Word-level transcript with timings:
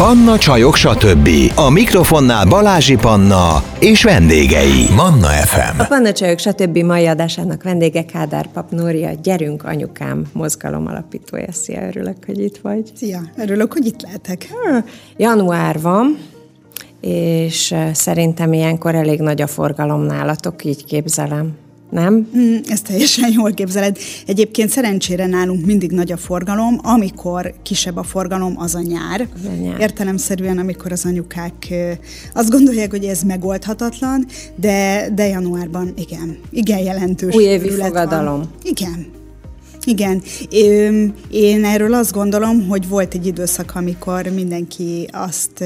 Panna 0.00 0.38
Csajok, 0.38 0.76
stb. 0.76 1.28
A 1.54 1.70
mikrofonnál 1.70 2.46
Balázsi 2.46 2.96
Panna 2.96 3.62
és 3.80 4.02
vendégei. 4.02 4.86
Manna 4.96 5.26
FM. 5.26 5.80
A 5.80 5.84
Panna 5.84 6.12
Csajok, 6.12 6.38
stb. 6.38 6.78
mai 6.78 7.06
adásának 7.06 7.62
vendége 7.62 8.04
Kádár 8.04 8.46
Pap 8.46 8.70
Nória, 8.70 9.10
Gyerünk 9.22 9.64
Anyukám 9.64 10.24
mozgalom 10.32 10.86
alapítója. 10.86 11.52
Szia, 11.52 11.86
örülök, 11.86 12.16
hogy 12.26 12.38
itt 12.38 12.58
vagy. 12.62 12.90
Szia, 12.94 13.20
örülök, 13.36 13.72
hogy 13.72 13.86
itt 13.86 14.02
lehetek. 14.02 14.48
Január 15.16 15.80
van, 15.80 16.18
és 17.00 17.74
szerintem 17.92 18.52
ilyenkor 18.52 18.94
elég 18.94 19.20
nagy 19.20 19.42
a 19.42 19.46
forgalom 19.46 20.02
nálatok, 20.02 20.64
így 20.64 20.84
képzelem 20.84 21.52
nem? 21.90 22.28
Mm, 22.36 22.56
ezt 22.68 22.84
teljesen 22.86 23.32
jól 23.38 23.52
képzeled. 23.52 23.98
Egyébként 24.26 24.70
szerencsére 24.70 25.26
nálunk 25.26 25.66
mindig 25.66 25.90
nagy 25.90 26.12
a 26.12 26.16
forgalom, 26.16 26.78
amikor 26.82 27.54
kisebb 27.62 27.96
a 27.96 28.02
forgalom, 28.02 28.54
az 28.58 28.74
a 28.74 28.80
nyár. 28.80 29.28
A 29.44 29.62
nyár. 29.62 29.80
Értelemszerűen, 29.80 30.58
amikor 30.58 30.92
az 30.92 31.04
anyukák 31.04 31.74
azt 32.34 32.50
gondolják, 32.50 32.90
hogy 32.90 33.04
ez 33.04 33.22
megoldhatatlan, 33.22 34.26
de, 34.56 35.08
de 35.14 35.26
januárban 35.26 35.92
igen, 35.96 36.38
igen 36.50 36.78
jelentős. 36.78 37.34
Újévi 37.34 37.70
fogadalom. 37.70 38.38
Van. 38.38 38.50
Igen, 38.62 39.06
igen, 39.84 40.22
én 41.30 41.64
erről 41.64 41.94
azt 41.94 42.12
gondolom, 42.12 42.68
hogy 42.68 42.88
volt 42.88 43.14
egy 43.14 43.26
időszak, 43.26 43.72
amikor 43.74 44.26
mindenki 44.26 45.08
azt 45.12 45.64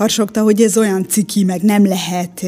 harsogta, 0.00 0.42
hogy 0.42 0.62
ez 0.62 0.76
olyan 0.76 1.08
ciki, 1.08 1.44
meg 1.44 1.62
nem 1.62 1.86
lehet, 1.86 2.44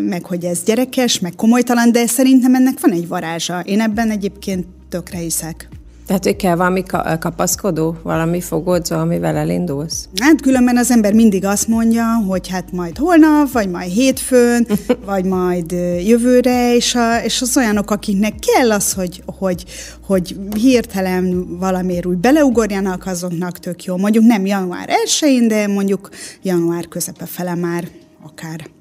meg 0.00 0.24
hogy 0.24 0.44
ez 0.44 0.62
gyerekes, 0.62 1.18
meg 1.18 1.34
komolytalan, 1.36 1.92
de 1.92 2.06
szerintem 2.06 2.54
ennek 2.54 2.80
van 2.80 2.92
egy 2.92 3.08
varázsa. 3.08 3.60
Én 3.60 3.80
ebben 3.80 4.10
egyébként 4.10 4.66
tökre 4.88 5.18
hiszek. 5.18 5.68
Tehát, 6.08 6.24
hogy 6.24 6.36
kell 6.36 6.56
valami 6.56 6.82
kapaszkodó, 7.20 7.96
valami 8.02 8.40
fogódzó, 8.40 8.96
amivel 8.96 9.36
elindulsz? 9.36 10.08
Hát 10.20 10.40
különben 10.40 10.76
az 10.76 10.90
ember 10.90 11.12
mindig 11.12 11.44
azt 11.44 11.68
mondja, 11.68 12.04
hogy 12.26 12.48
hát 12.48 12.72
majd 12.72 12.98
holnap, 12.98 13.52
vagy 13.52 13.70
majd 13.70 13.90
hétfőn, 13.90 14.66
vagy 15.06 15.24
majd 15.24 15.72
jövőre, 16.06 16.74
és, 16.74 16.94
a, 16.94 17.22
és 17.24 17.42
az 17.42 17.56
olyanok, 17.56 17.90
akiknek 17.90 18.34
kell 18.38 18.72
az, 18.72 18.92
hogy, 18.92 19.22
hogy, 19.38 19.64
hogy 20.06 20.36
hirtelen 20.56 21.56
valamiért 21.58 22.06
úgy 22.06 22.18
beleugorjanak, 22.18 23.06
azoknak 23.06 23.58
tök 23.58 23.84
jó. 23.84 23.96
Mondjuk 23.96 24.24
nem 24.24 24.46
január 24.46 24.88
1-én, 25.06 25.48
de 25.48 25.66
mondjuk 25.66 26.08
január 26.42 26.88
közepe 26.88 27.26
fele 27.26 27.54
már 27.54 27.88
akár. 28.22 28.77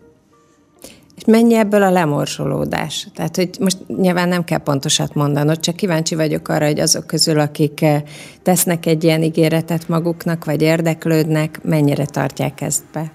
És 1.17 1.23
mennyi 1.25 1.55
ebből 1.55 1.83
a 1.83 1.91
lemorsolódás? 1.91 3.07
Tehát, 3.15 3.35
hogy 3.35 3.49
most 3.59 3.77
nyilván 3.87 4.27
nem 4.27 4.43
kell 4.43 4.57
pontosat 4.57 5.13
mondanod, 5.13 5.59
csak 5.59 5.75
kíváncsi 5.75 6.15
vagyok 6.15 6.47
arra, 6.47 6.65
hogy 6.65 6.79
azok 6.79 7.07
közül, 7.07 7.39
akik 7.39 7.81
eh, 7.81 8.01
tesznek 8.43 8.85
egy 8.85 9.03
ilyen 9.03 9.23
ígéretet 9.23 9.87
maguknak, 9.87 10.45
vagy 10.45 10.61
érdeklődnek, 10.61 11.59
mennyire 11.63 12.05
tartják 12.05 12.61
ezt 12.61 12.83
be? 12.93 13.11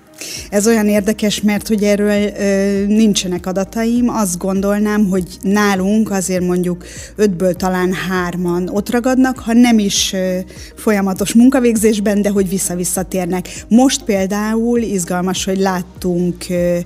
Ez 0.50 0.66
olyan 0.66 0.88
érdekes, 0.88 1.40
mert 1.40 1.68
hogy 1.68 1.82
erről 1.82 2.32
ö, 2.38 2.86
nincsenek 2.86 3.46
adataim. 3.46 4.08
Azt 4.08 4.38
gondolnám, 4.38 5.08
hogy 5.08 5.24
nálunk 5.40 6.10
azért 6.10 6.42
mondjuk 6.44 6.84
ötből 7.16 7.54
talán 7.54 7.92
hárman 7.92 8.68
ott 8.68 8.90
ragadnak, 8.90 9.38
ha 9.38 9.52
nem 9.52 9.78
is 9.78 10.12
ö, 10.12 10.38
folyamatos 10.76 11.34
munkavégzésben, 11.34 12.22
de 12.22 12.28
hogy 12.30 12.48
vissza-visszatérnek. 12.48 13.48
Most 13.68 14.02
például 14.02 14.78
izgalmas, 14.78 15.44
hogy 15.44 15.58
láttunk 15.58 16.44
ö, 16.48 16.78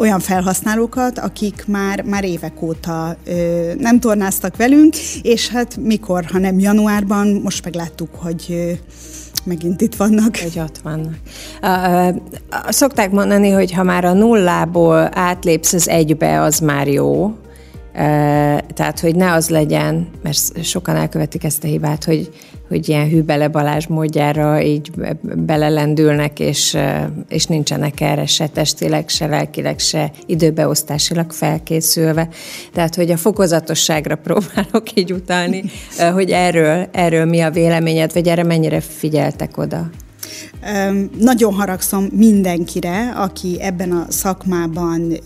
olyan 0.00 0.20
felhasználókat, 0.20 1.18
akik 1.18 1.64
már, 1.66 2.02
már 2.02 2.24
évek 2.24 2.62
óta 2.62 3.16
ö, 3.24 3.72
nem 3.78 4.00
tornáztak 4.00 4.56
velünk, 4.56 4.96
és 5.22 5.48
hát 5.48 5.76
mikor, 5.76 6.24
ha 6.24 6.38
nem 6.38 6.58
januárban, 6.58 7.40
most 7.42 7.64
megláttuk, 7.64 8.08
hogy 8.14 8.46
ö, 8.48 8.72
megint 9.44 9.80
itt 9.80 9.94
vannak. 9.94 10.36
Hogy 10.36 10.58
ott 10.58 10.78
vannak. 10.82 11.14
Szokták 12.68 13.10
mondani, 13.10 13.50
hogy 13.50 13.72
ha 13.72 13.82
már 13.82 14.04
a 14.04 14.12
nullából 14.12 15.10
átlépsz 15.12 15.72
az 15.72 15.88
egybe, 15.88 16.40
az 16.40 16.58
már 16.58 16.88
jó. 16.88 17.34
Tehát, 18.74 19.00
hogy 19.00 19.16
ne 19.16 19.32
az 19.32 19.48
legyen, 19.48 20.08
mert 20.22 20.64
sokan 20.64 20.96
elkövetik 20.96 21.44
ezt 21.44 21.64
a 21.64 21.66
hibát, 21.66 22.04
hogy, 22.04 22.30
hogy 22.68 22.88
ilyen 22.88 23.08
hűbele 23.08 23.48
Balázs 23.48 23.86
módjára 23.86 24.62
így 24.62 24.90
belelendülnek, 25.22 26.40
és, 26.40 26.76
és 27.28 27.44
nincsenek 27.44 28.00
erre 28.00 28.26
se 28.26 28.46
testileg, 28.46 29.08
se 29.08 29.26
lelkileg, 29.26 29.78
se 29.78 30.10
időbeosztásilag 30.26 31.32
felkészülve. 31.32 32.28
Tehát, 32.72 32.94
hogy 32.94 33.10
a 33.10 33.16
fokozatosságra 33.16 34.16
próbálok 34.26 34.94
így 34.94 35.12
utalni, 35.12 35.64
hogy 36.12 36.30
erről, 36.30 36.88
erről 36.92 37.24
mi 37.24 37.40
a 37.40 37.50
véleményed, 37.50 38.12
vagy 38.12 38.28
erre 38.28 38.42
mennyire 38.42 38.80
figyeltek 38.80 39.56
oda? 39.56 39.90
Nagyon 41.18 41.52
haragszom 41.52 42.08
mindenkire, 42.12 43.10
aki 43.10 43.60
ebben 43.60 43.92
a 43.92 44.06
szakmában 44.08 45.18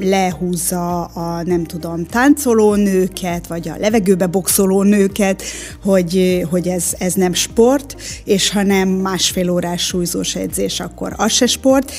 lehúzza 0.00 1.04
a 1.04 1.42
nem 1.42 1.64
tudom, 1.64 2.06
táncoló 2.06 2.74
nőket, 2.74 3.46
vagy 3.46 3.68
a 3.68 3.76
levegőbe 3.78 4.26
boxoló 4.26 4.82
nőket, 4.82 5.42
hogy, 5.84 6.42
hogy 6.50 6.68
ez, 6.68 6.84
ez 6.98 7.14
nem 7.14 7.32
sport, 7.32 7.96
és 8.24 8.50
ha 8.50 8.62
nem 8.62 8.88
másfél 8.88 9.50
órás 9.50 9.86
súlyzós 9.86 10.34
edzés, 10.34 10.80
akkor 10.80 11.14
az 11.16 11.32
se 11.32 11.46
sport. 11.46 11.92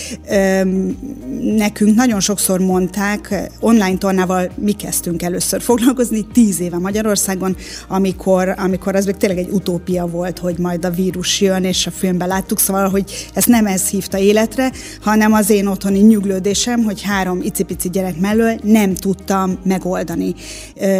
Nekünk 1.42 1.96
nagyon 1.96 2.20
sokszor 2.20 2.60
mondták, 2.60 3.50
online 3.60 3.98
tornával 3.98 4.52
mi 4.56 4.72
kezdtünk 4.72 5.22
először 5.22 5.62
foglalkozni, 5.62 6.28
tíz 6.34 6.60
éve 6.60 6.78
Magyarországon, 6.78 7.56
amikor, 7.88 8.54
amikor 8.58 8.96
az 8.96 9.06
még 9.06 9.18
tényleg 9.18 9.40
egy 9.40 9.50
utópia 9.52 10.06
volt, 10.06 10.40
hogy 10.40 10.58
majd 10.58 10.86
a 10.86 10.90
vírus 10.90 11.42
jön, 11.42 11.64
és 11.64 11.88
a 11.88 11.92
filmben 11.92 12.27
láttuk, 12.28 12.60
szóval, 12.60 12.90
hogy 12.90 13.30
ezt 13.34 13.48
nem 13.48 13.66
ez 13.66 13.88
hívta 13.88 14.18
életre, 14.18 14.72
hanem 15.02 15.34
az 15.34 15.50
én 15.50 15.68
otthoni 15.68 16.00
nyuglődésem, 16.00 16.84
hogy 16.84 17.02
három 17.02 17.42
icipici 17.42 17.90
gyerek 17.90 18.20
mellől 18.20 18.60
nem 18.64 18.94
tudtam 18.94 19.60
megoldani. 19.64 20.36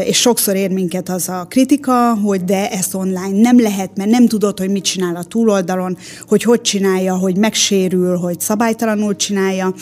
És 0.04 0.18
sokszor 0.20 0.56
ér 0.56 0.72
minket 0.72 1.10
az 1.10 1.30
a 1.30 1.46
kritika, 1.50 2.16
hogy 2.16 2.44
de 2.44 2.70
ezt 2.70 2.94
online 2.94 3.42
nem 3.42 3.60
lehet, 3.60 3.90
mert 3.96 4.10
nem 4.10 4.28
tudod, 4.28 4.60
hogy 4.60 4.70
mit 4.70 4.84
csinál 4.84 5.16
a 5.16 5.24
túloldalon, 5.24 5.98
hogy 6.28 6.44
hogy 6.44 6.62
csinálja, 6.62 7.16
hogy 7.16 7.38
megsérül, 7.38 8.18
hogy 8.18 8.40
szabálytalanul 8.40 9.16
csinálja. 9.16 9.74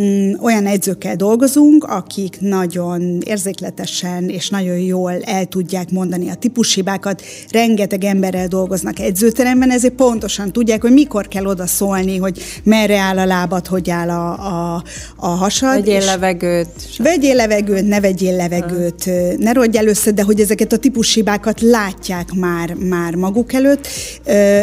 Mm, 0.00 0.32
olyan 0.40 0.66
edzőkkel 0.66 1.16
dolgozunk, 1.16 1.84
akik 1.84 2.40
nagyon 2.40 3.18
érzékletesen 3.24 4.28
és 4.28 4.48
nagyon 4.48 4.78
jól 4.78 5.12
el 5.22 5.44
tudják 5.44 5.90
mondani 5.90 6.28
a 6.28 6.34
típushibákat. 6.34 7.22
Rengeteg 7.50 8.04
emberrel 8.04 8.46
dolgoznak 8.46 8.98
edzőteremben, 8.98 9.70
ezért 9.70 9.94
pontosan 9.94 10.52
tudják, 10.52 10.82
hogy 10.82 10.92
mikor 10.92 11.28
kell 11.28 11.46
oda 11.46 11.66
szólni, 11.66 12.16
hogy 12.16 12.42
merre 12.64 12.98
áll 12.98 13.18
a 13.18 13.24
lábad, 13.24 13.66
hogy 13.66 13.90
áll 13.90 14.08
a, 14.10 14.32
a, 14.74 14.82
a 15.16 15.26
hasad. 15.26 15.74
Vegyél 15.74 16.04
levegőt. 16.04 16.96
Vegyél 16.98 17.34
levegőt, 17.34 17.88
ne 17.88 18.00
vegyél 18.00 18.36
levegőt, 18.36 19.10
ne 19.38 19.52
rodj 19.52 19.78
először, 19.78 20.14
de 20.14 20.22
hogy 20.22 20.40
ezeket 20.40 20.72
a 20.72 20.76
típushibákat 20.76 21.60
látják 21.60 22.32
már, 22.34 22.74
már 22.74 23.14
maguk 23.14 23.52
előtt, 23.52 23.86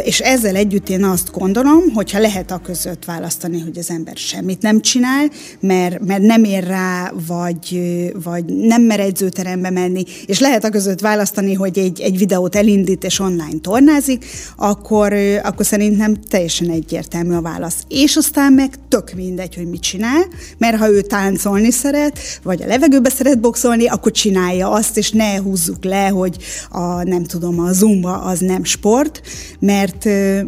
és 0.03 0.19
ezzel 0.19 0.55
együtt 0.55 0.89
én 0.89 1.03
azt 1.03 1.31
gondolom, 1.31 1.83
hogyha 1.93 2.19
lehet 2.19 2.51
a 2.51 2.57
között 2.63 3.05
választani, 3.05 3.59
hogy 3.59 3.77
az 3.77 3.89
ember 3.89 4.15
semmit 4.15 4.61
nem 4.61 4.81
csinál, 4.81 5.18
csinál, 5.19 5.29
mert, 5.59 6.05
mert 6.05 6.21
nem 6.21 6.43
ér 6.43 6.63
rá, 6.63 7.11
vagy, 7.27 7.81
vagy 8.23 8.45
nem 8.45 8.81
mer 8.81 8.99
edzőterembe 8.99 9.69
menni, 9.69 10.03
és 10.25 10.39
lehet 10.39 10.63
a 10.63 10.69
között 10.69 10.99
választani, 10.99 11.53
hogy 11.53 11.77
egy, 11.77 12.01
egy 12.01 12.17
videót 12.17 12.55
elindít 12.55 13.03
és 13.03 13.19
online 13.19 13.59
tornázik, 13.61 14.25
akkor, 14.55 15.13
akkor 15.43 15.65
szerintem 15.65 16.15
teljesen 16.29 16.69
egyértelmű 16.69 17.35
a 17.35 17.41
válasz. 17.41 17.83
És 17.87 18.15
aztán 18.15 18.53
meg 18.53 18.73
tök 18.87 19.13
mindegy, 19.15 19.55
hogy 19.55 19.67
mit 19.67 19.81
csinál, 19.81 20.25
mert 20.57 20.77
ha 20.77 20.89
ő 20.89 21.01
táncolni 21.01 21.71
szeret, 21.71 22.19
vagy 22.43 22.61
a 22.61 22.67
levegőbe 22.67 23.09
szeret 23.09 23.39
boxolni, 23.39 23.87
akkor 23.87 24.11
csinálja 24.11 24.71
azt, 24.71 24.97
és 24.97 25.11
ne 25.11 25.37
húzzuk 25.37 25.83
le, 25.83 26.07
hogy 26.07 26.37
a, 26.69 27.03
nem 27.03 27.23
tudom, 27.23 27.59
a 27.59 27.71
zumba 27.71 28.21
az 28.21 28.39
nem 28.39 28.63
sport, 28.63 29.21
mert, 29.59 30.05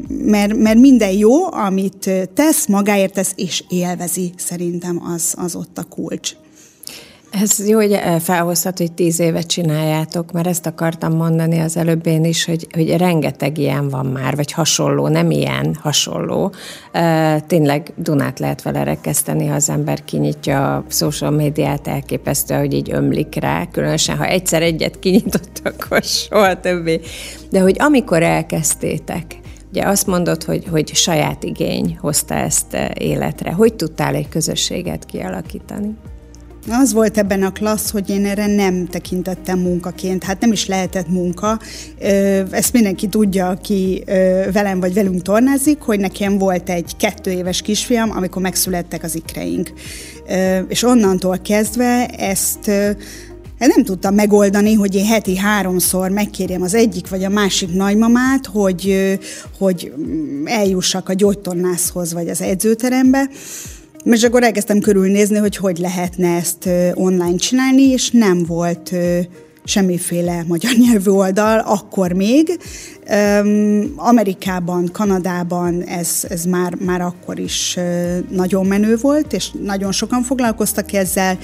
mert, 0.07 0.55
mert 0.57 0.79
minden 0.79 1.11
jó, 1.11 1.53
amit 1.53 2.09
tesz, 2.33 2.67
magáért 2.67 3.13
tesz, 3.13 3.33
és 3.35 3.63
élvezi 3.69 4.33
szerintem 4.37 4.60
szerintem 4.61 5.01
az, 5.13 5.33
az 5.37 5.55
ott 5.55 5.77
a 5.77 5.83
kulcs. 5.83 6.35
Ez 7.31 7.67
jó, 7.67 7.77
hogy 7.77 7.99
felhozhat, 8.19 8.77
hogy 8.77 8.91
tíz 8.91 9.19
évet 9.19 9.47
csináljátok, 9.47 10.31
mert 10.31 10.47
ezt 10.47 10.65
akartam 10.65 11.13
mondani 11.13 11.59
az 11.59 11.77
előbb 11.77 12.05
én 12.05 12.25
is, 12.25 12.45
hogy, 12.45 12.67
hogy 12.71 12.97
rengeteg 12.97 13.57
ilyen 13.57 13.89
van 13.89 14.05
már, 14.05 14.35
vagy 14.35 14.51
hasonló, 14.51 15.07
nem 15.07 15.31
ilyen, 15.31 15.77
hasonló. 15.81 16.51
Tényleg 17.47 17.93
Dunát 17.95 18.39
lehet 18.39 18.61
vele 18.61 18.83
rekeszteni, 18.83 19.47
ha 19.47 19.55
az 19.55 19.69
ember 19.69 20.03
kinyitja 20.03 20.75
a 20.75 20.83
social 20.89 21.31
médiát, 21.31 21.87
elképesztő, 21.87 22.55
hogy 22.55 22.73
így 22.73 22.91
ömlik 22.91 23.35
rá, 23.35 23.65
különösen, 23.71 24.17
ha 24.17 24.25
egyszer 24.25 24.61
egyet 24.61 24.99
kinyitott, 24.99 25.61
akkor 25.73 26.03
soha 26.03 26.59
többé. 26.59 27.01
De 27.49 27.59
hogy 27.59 27.75
amikor 27.79 28.23
elkezdtétek, 28.23 29.40
Ugye 29.71 29.83
azt 29.83 30.07
mondod, 30.07 30.43
hogy, 30.43 30.65
hogy 30.69 30.95
saját 30.95 31.43
igény 31.43 31.97
hozta 32.01 32.33
ezt 32.33 32.77
életre. 32.93 33.51
Hogy 33.51 33.73
tudtál 33.73 34.15
egy 34.15 34.29
közösséget 34.29 35.05
kialakítani? 35.05 35.95
Az 36.69 36.93
volt 36.93 37.17
ebben 37.17 37.43
a 37.43 37.51
klassz, 37.51 37.91
hogy 37.91 38.09
én 38.09 38.25
erre 38.25 38.47
nem 38.47 38.87
tekintettem 38.87 39.59
munkaként, 39.59 40.23
hát 40.23 40.41
nem 40.41 40.51
is 40.51 40.67
lehetett 40.67 41.07
munka. 41.07 41.59
Ezt 42.51 42.73
mindenki 42.73 43.07
tudja, 43.07 43.49
aki 43.49 44.03
velem 44.53 44.79
vagy 44.79 44.93
velünk 44.93 45.21
tornázik, 45.21 45.79
hogy 45.79 45.99
nekem 45.99 46.37
volt 46.37 46.69
egy 46.69 46.95
kettő 46.97 47.31
éves 47.31 47.61
kisfiam, 47.61 48.11
amikor 48.11 48.41
megszülettek 48.41 49.03
az 49.03 49.15
ikreink. 49.15 49.73
És 50.67 50.83
onnantól 50.83 51.37
kezdve 51.37 52.05
ezt 52.07 52.71
nem 53.67 53.83
tudtam 53.83 54.15
megoldani, 54.15 54.73
hogy 54.73 54.95
én 54.95 55.05
heti 55.05 55.37
háromszor 55.37 56.09
megkérjem 56.09 56.61
az 56.61 56.73
egyik 56.73 57.09
vagy 57.09 57.23
a 57.23 57.29
másik 57.29 57.73
nagymamát, 57.73 58.45
hogy, 58.45 59.17
hogy 59.57 59.93
eljussak 60.45 61.09
a 61.09 61.13
gyógytornászhoz 61.13 62.13
vagy 62.13 62.29
az 62.29 62.41
edzőterembe, 62.41 63.29
és 64.03 64.23
akkor 64.23 64.43
elkezdtem 64.43 64.79
körülnézni, 64.79 65.37
hogy 65.37 65.55
hogy 65.55 65.77
lehetne 65.77 66.35
ezt 66.35 66.69
online 66.93 67.35
csinálni, 67.35 67.81
és 67.81 68.09
nem 68.09 68.45
volt 68.45 68.93
semmiféle 69.63 70.43
magyar 70.47 70.71
nyelvű 70.75 71.11
oldal, 71.11 71.59
akkor 71.59 72.11
még. 72.11 72.59
Amerikában, 73.95 74.89
Kanadában 74.91 75.81
ez, 75.81 76.25
ez 76.29 76.45
már, 76.45 76.75
már 76.75 77.01
akkor 77.01 77.39
is 77.39 77.77
nagyon 78.29 78.65
menő 78.65 78.97
volt, 79.01 79.33
és 79.33 79.51
nagyon 79.63 79.91
sokan 79.91 80.23
foglalkoztak 80.23 80.93
ezzel. 80.93 81.37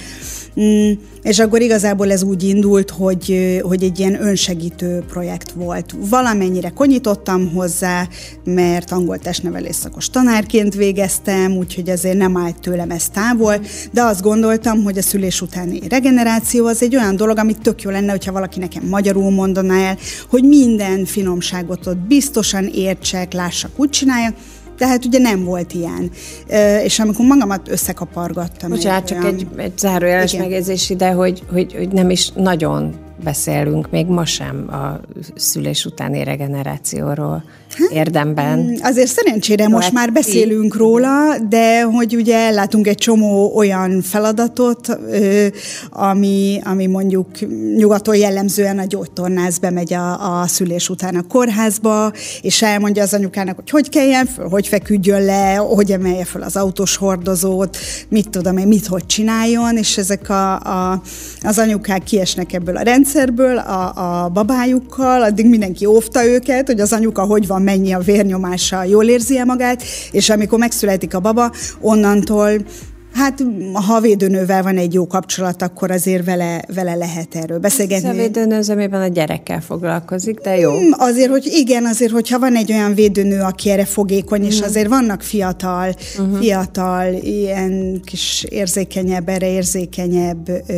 Mm, 0.60 0.92
és 1.22 1.38
akkor 1.38 1.60
igazából 1.60 2.12
ez 2.12 2.22
úgy 2.22 2.42
indult, 2.42 2.90
hogy, 2.90 3.58
hogy 3.62 3.82
egy 3.82 3.98
ilyen 3.98 4.22
önsegítő 4.22 5.04
projekt 5.08 5.50
volt. 5.50 5.94
Valamennyire 6.08 6.68
konyítottam 6.68 7.52
hozzá, 7.52 8.08
mert 8.44 8.92
angol 8.92 9.18
testnevelés 9.18 9.74
szakos 9.74 10.10
tanárként 10.10 10.74
végeztem, 10.74 11.52
úgyhogy 11.52 11.88
ezért 11.88 12.16
nem 12.16 12.36
állt 12.36 12.60
tőlem 12.60 12.90
ez 12.90 13.08
távol, 13.08 13.60
de 13.92 14.02
azt 14.02 14.22
gondoltam, 14.22 14.82
hogy 14.82 14.98
a 14.98 15.02
szülés 15.02 15.40
utáni 15.40 15.80
regeneráció 15.88 16.66
az 16.66 16.82
egy 16.82 16.96
olyan 16.96 17.16
dolog, 17.16 17.38
amit 17.38 17.60
tök 17.60 17.82
jó 17.82 17.90
lenne, 17.90 18.10
hogyha 18.10 18.32
valaki 18.32 18.58
nekem 18.58 18.82
magyarul 18.88 19.30
mondaná 19.30 19.88
el, 19.88 19.98
hogy 20.28 20.42
minden 20.42 21.04
finomságot 21.58 21.86
ott 21.86 22.06
biztosan 22.06 22.66
értsek, 22.74 23.32
lássak, 23.32 23.70
úgy 23.76 23.90
csináljak, 23.90 24.34
tehát 24.78 25.04
ugye 25.04 25.18
nem 25.18 25.44
volt 25.44 25.72
ilyen. 25.72 26.10
És 26.82 26.98
amikor 26.98 27.26
magamat 27.26 27.68
összekapargattam. 27.68 28.70
Bocsánat, 28.70 29.06
csak 29.06 29.22
olyan... 29.22 29.34
egy, 29.34 29.46
egy 29.56 29.78
zárójeles 29.78 30.36
megjegyzés 30.36 30.90
ide, 30.90 31.10
hogy, 31.10 31.42
hogy, 31.52 31.74
hogy 31.74 31.88
nem 31.88 32.10
is 32.10 32.30
nagyon 32.34 32.94
beszélünk 33.24 33.90
még 33.90 34.06
ma 34.06 34.24
sem 34.24 34.68
a 34.70 35.00
szülés 35.34 35.84
utáni 35.84 36.24
regenerációról 36.24 37.44
érdemben. 37.92 38.58
Mm, 38.58 38.74
azért 38.82 39.08
szerencsére 39.08 39.68
most 39.68 39.92
már 39.92 40.12
beszélünk 40.12 40.76
róla, 40.76 41.38
de 41.48 41.82
hogy 41.82 42.16
ugye 42.16 42.36
ellátunk 42.36 42.86
egy 42.86 42.96
csomó 42.96 43.56
olyan 43.56 44.02
feladatot, 44.02 44.98
ami, 45.90 46.60
ami 46.64 46.86
mondjuk 46.86 47.28
nyugaton 47.76 48.16
jellemzően 48.16 48.78
a 48.78 48.84
gyógytornász 48.84 49.58
bemegy 49.58 49.92
a, 49.94 50.40
a 50.40 50.46
szülés 50.46 50.88
után 50.88 51.16
a 51.16 51.26
kórházba, 51.26 52.12
és 52.42 52.62
elmondja 52.62 53.02
az 53.02 53.14
anyukának, 53.14 53.56
hogy 53.56 53.70
hogy 53.70 53.88
keljen 53.88 54.26
föl, 54.26 54.48
hogy 54.48 54.68
feküdjön 54.68 55.24
le, 55.24 55.54
hogy 55.54 55.92
emelje 55.92 56.24
föl 56.24 56.42
az 56.42 56.56
autós 56.56 56.96
hordozót, 56.96 57.76
mit 58.08 58.28
tudom 58.28 58.56
én, 58.56 58.66
mit 58.66 58.86
hogy 58.86 59.06
csináljon, 59.06 59.76
és 59.76 59.98
ezek 59.98 60.28
a, 60.28 60.54
a, 60.54 61.02
az 61.40 61.58
anyukák 61.58 62.02
kiesnek 62.02 62.52
ebből 62.52 62.76
a 62.76 62.82
rendszerből 62.82 63.07
a, 63.58 64.24
a 64.24 64.28
babájukkal, 64.28 65.22
addig 65.22 65.48
mindenki 65.48 65.86
óvta 65.86 66.24
őket, 66.24 66.66
hogy 66.66 66.80
az 66.80 66.92
anyuka 66.92 67.22
hogy 67.22 67.46
van 67.46 67.62
mennyi 67.62 67.92
a 67.92 67.98
vérnyomása, 67.98 68.84
jól 68.84 69.04
érzi 69.04 69.38
-e 69.38 69.44
magát, 69.44 69.82
és 70.10 70.30
amikor 70.30 70.58
megszületik 70.58 71.14
a 71.14 71.20
baba, 71.20 71.52
onnantól 71.80 72.50
Hát, 73.18 73.44
ha 73.72 74.00
védőnővel 74.00 74.62
van 74.62 74.76
egy 74.76 74.94
jó 74.94 75.06
kapcsolat, 75.06 75.62
akkor 75.62 75.90
azért 75.90 76.24
vele, 76.24 76.62
vele 76.74 76.94
lehet 76.94 77.34
erről 77.34 77.58
beszélgetni. 77.58 78.08
A 78.08 78.12
védőnő 78.12 78.56
az, 78.56 78.70
amiben 78.70 79.00
a 79.00 79.06
gyerekkel 79.06 79.60
foglalkozik, 79.60 80.38
de 80.38 80.58
jó. 80.58 80.70
Hmm, 80.70 80.90
azért, 80.92 81.30
hogy 81.30 81.46
igen, 81.46 81.86
azért, 81.86 82.12
hogyha 82.12 82.38
van 82.38 82.56
egy 82.56 82.72
olyan 82.72 82.94
védőnő, 82.94 83.40
aki 83.40 83.70
erre 83.70 83.84
fogékony, 83.84 84.44
és 84.44 84.54
uh-huh. 84.54 84.68
azért 84.68 84.88
vannak 84.88 85.22
fiatal, 85.22 85.94
uh-huh. 86.18 86.38
fiatal, 86.38 87.12
ilyen 87.12 88.00
kis 88.04 88.46
érzékenyebb, 88.48 89.28
erre 89.28 89.50
érzékenyebb 89.50 90.48
ö, 90.66 90.72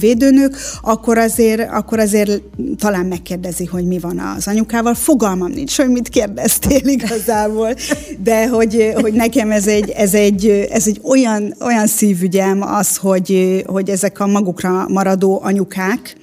védőnők, 0.00 0.56
akkor 0.82 1.18
azért, 1.18 1.70
akkor 1.70 1.98
azért 1.98 2.42
talán 2.78 3.06
megkérdezi, 3.06 3.64
hogy 3.64 3.86
mi 3.86 3.98
van 3.98 4.18
az 4.36 4.46
anyukával. 4.48 4.94
Fogalmam 4.94 5.50
nincs, 5.50 5.76
hogy 5.76 5.88
mit 5.88 6.08
kérdeztél 6.08 6.88
igazából, 6.88 7.74
de 8.22 8.48
hogy, 8.48 8.92
hogy 8.94 9.12
nekem 9.12 9.50
ez 9.50 9.66
egy, 9.66 9.90
ez 9.90 10.14
egy, 10.14 10.68
ez 10.70 10.86
egy 10.86 11.00
olyan, 11.04 11.54
olyan 11.60 11.79
olyan 11.80 11.92
szívügyem 11.92 12.62
az, 12.62 12.96
hogy, 12.96 13.62
hogy 13.66 13.90
ezek 13.90 14.20
a 14.20 14.26
magukra 14.26 14.88
maradó 14.88 15.40
anyukák, 15.42 16.16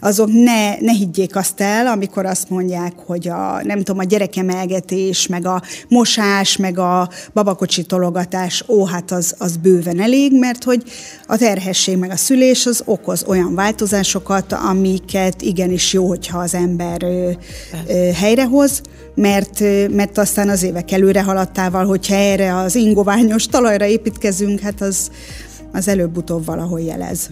azok 0.00 0.28
ne, 0.32 0.80
ne 0.80 0.92
higgyék 0.92 1.36
azt 1.36 1.60
el, 1.60 1.86
amikor 1.86 2.26
azt 2.26 2.50
mondják, 2.50 2.92
hogy 3.06 3.28
a, 3.28 3.60
nem 3.62 3.78
tudom, 3.78 3.98
a 3.98 4.04
gyerekemelgetés, 4.04 5.26
meg 5.26 5.46
a 5.46 5.62
mosás, 5.88 6.56
meg 6.56 6.78
a 6.78 7.08
babakocsi 7.32 7.82
tologatás, 7.82 8.64
ó, 8.68 8.84
hát 8.84 9.10
az, 9.10 9.34
az 9.38 9.56
bőven 9.56 10.00
elég, 10.00 10.38
mert 10.38 10.64
hogy 10.64 10.82
a 11.26 11.36
terhesség, 11.36 11.96
meg 11.96 12.10
a 12.10 12.16
szülés 12.16 12.66
az 12.66 12.82
okoz 12.84 13.24
olyan 13.26 13.54
változásokat, 13.54 14.52
amiket 14.52 15.42
igenis 15.42 15.92
jó, 15.92 16.08
hogyha 16.08 16.38
az 16.38 16.54
ember 16.54 17.02
ö, 17.02 17.30
ö, 17.86 17.92
helyrehoz, 17.92 18.82
mert, 19.14 19.60
mert 19.90 20.18
aztán 20.18 20.48
az 20.48 20.62
évek 20.62 20.92
előre 20.92 21.22
haladtával, 21.22 21.86
hogyha 21.86 22.14
erre 22.14 22.56
az 22.56 22.74
ingoványos 22.74 23.46
talajra 23.46 23.84
építkezünk, 23.84 24.60
hát 24.60 24.80
az, 24.80 25.10
az 25.72 25.88
előbb-utóbb 25.88 26.44
valahol 26.44 26.80
jelez. 26.80 27.30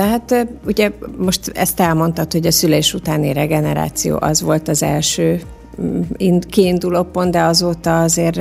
Tehát 0.00 0.46
ugye 0.66 0.90
most 1.16 1.50
ezt 1.54 1.80
elmondtad, 1.80 2.32
hogy 2.32 2.46
a 2.46 2.50
szülés 2.50 2.94
utáni 2.94 3.32
regeneráció 3.32 4.16
az 4.20 4.40
volt 4.40 4.68
az 4.68 4.82
első 4.82 5.40
mm, 5.82 6.38
kiinduló 6.48 7.02
pont, 7.02 7.30
de 7.30 7.42
azóta 7.42 8.02
azért 8.02 8.40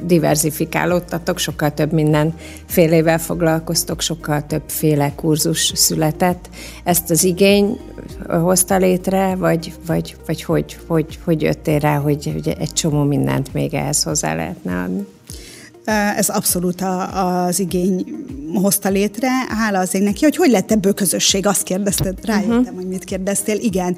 diversifikálódtatok, 0.00 1.38
sokkal 1.38 1.74
több 1.74 1.92
minden 1.92 2.34
félével 2.66 3.18
foglalkoztok, 3.18 4.00
sokkal 4.00 4.46
többféle 4.46 5.12
kurzus 5.14 5.72
született. 5.74 6.48
Ezt 6.84 7.10
az 7.10 7.24
igény 7.24 7.80
hozta 8.28 8.76
létre, 8.76 9.34
vagy, 9.34 9.72
vagy, 9.86 10.16
vagy 10.26 10.42
hogy, 10.42 10.78
hogy, 10.86 11.18
hogy 11.24 11.42
jöttél 11.42 11.78
rá, 11.78 11.96
hogy, 11.96 12.30
hogy 12.32 12.56
egy 12.58 12.72
csomó 12.72 13.02
mindent 13.02 13.52
még 13.52 13.74
ehhez 13.74 14.02
hozzá 14.02 14.34
lehetne 14.34 14.82
adni? 14.82 15.06
Ez 16.16 16.28
abszolút 16.28 16.80
a, 16.80 17.44
az 17.44 17.58
igény 17.58 18.04
hozta 18.54 18.88
létre. 18.88 19.28
Hála 19.48 19.78
az 19.78 19.94
égnek, 19.94 20.16
hogy 20.20 20.36
hogy 20.36 20.50
lett 20.50 20.70
ebből 20.70 20.94
közösség? 20.94 21.46
Azt 21.46 21.62
kérdezted, 21.62 22.18
rájöttem, 22.24 22.58
uh-huh. 22.58 22.74
hogy 22.74 22.86
mit 22.86 23.04
kérdeztél. 23.04 23.56
Igen, 23.56 23.96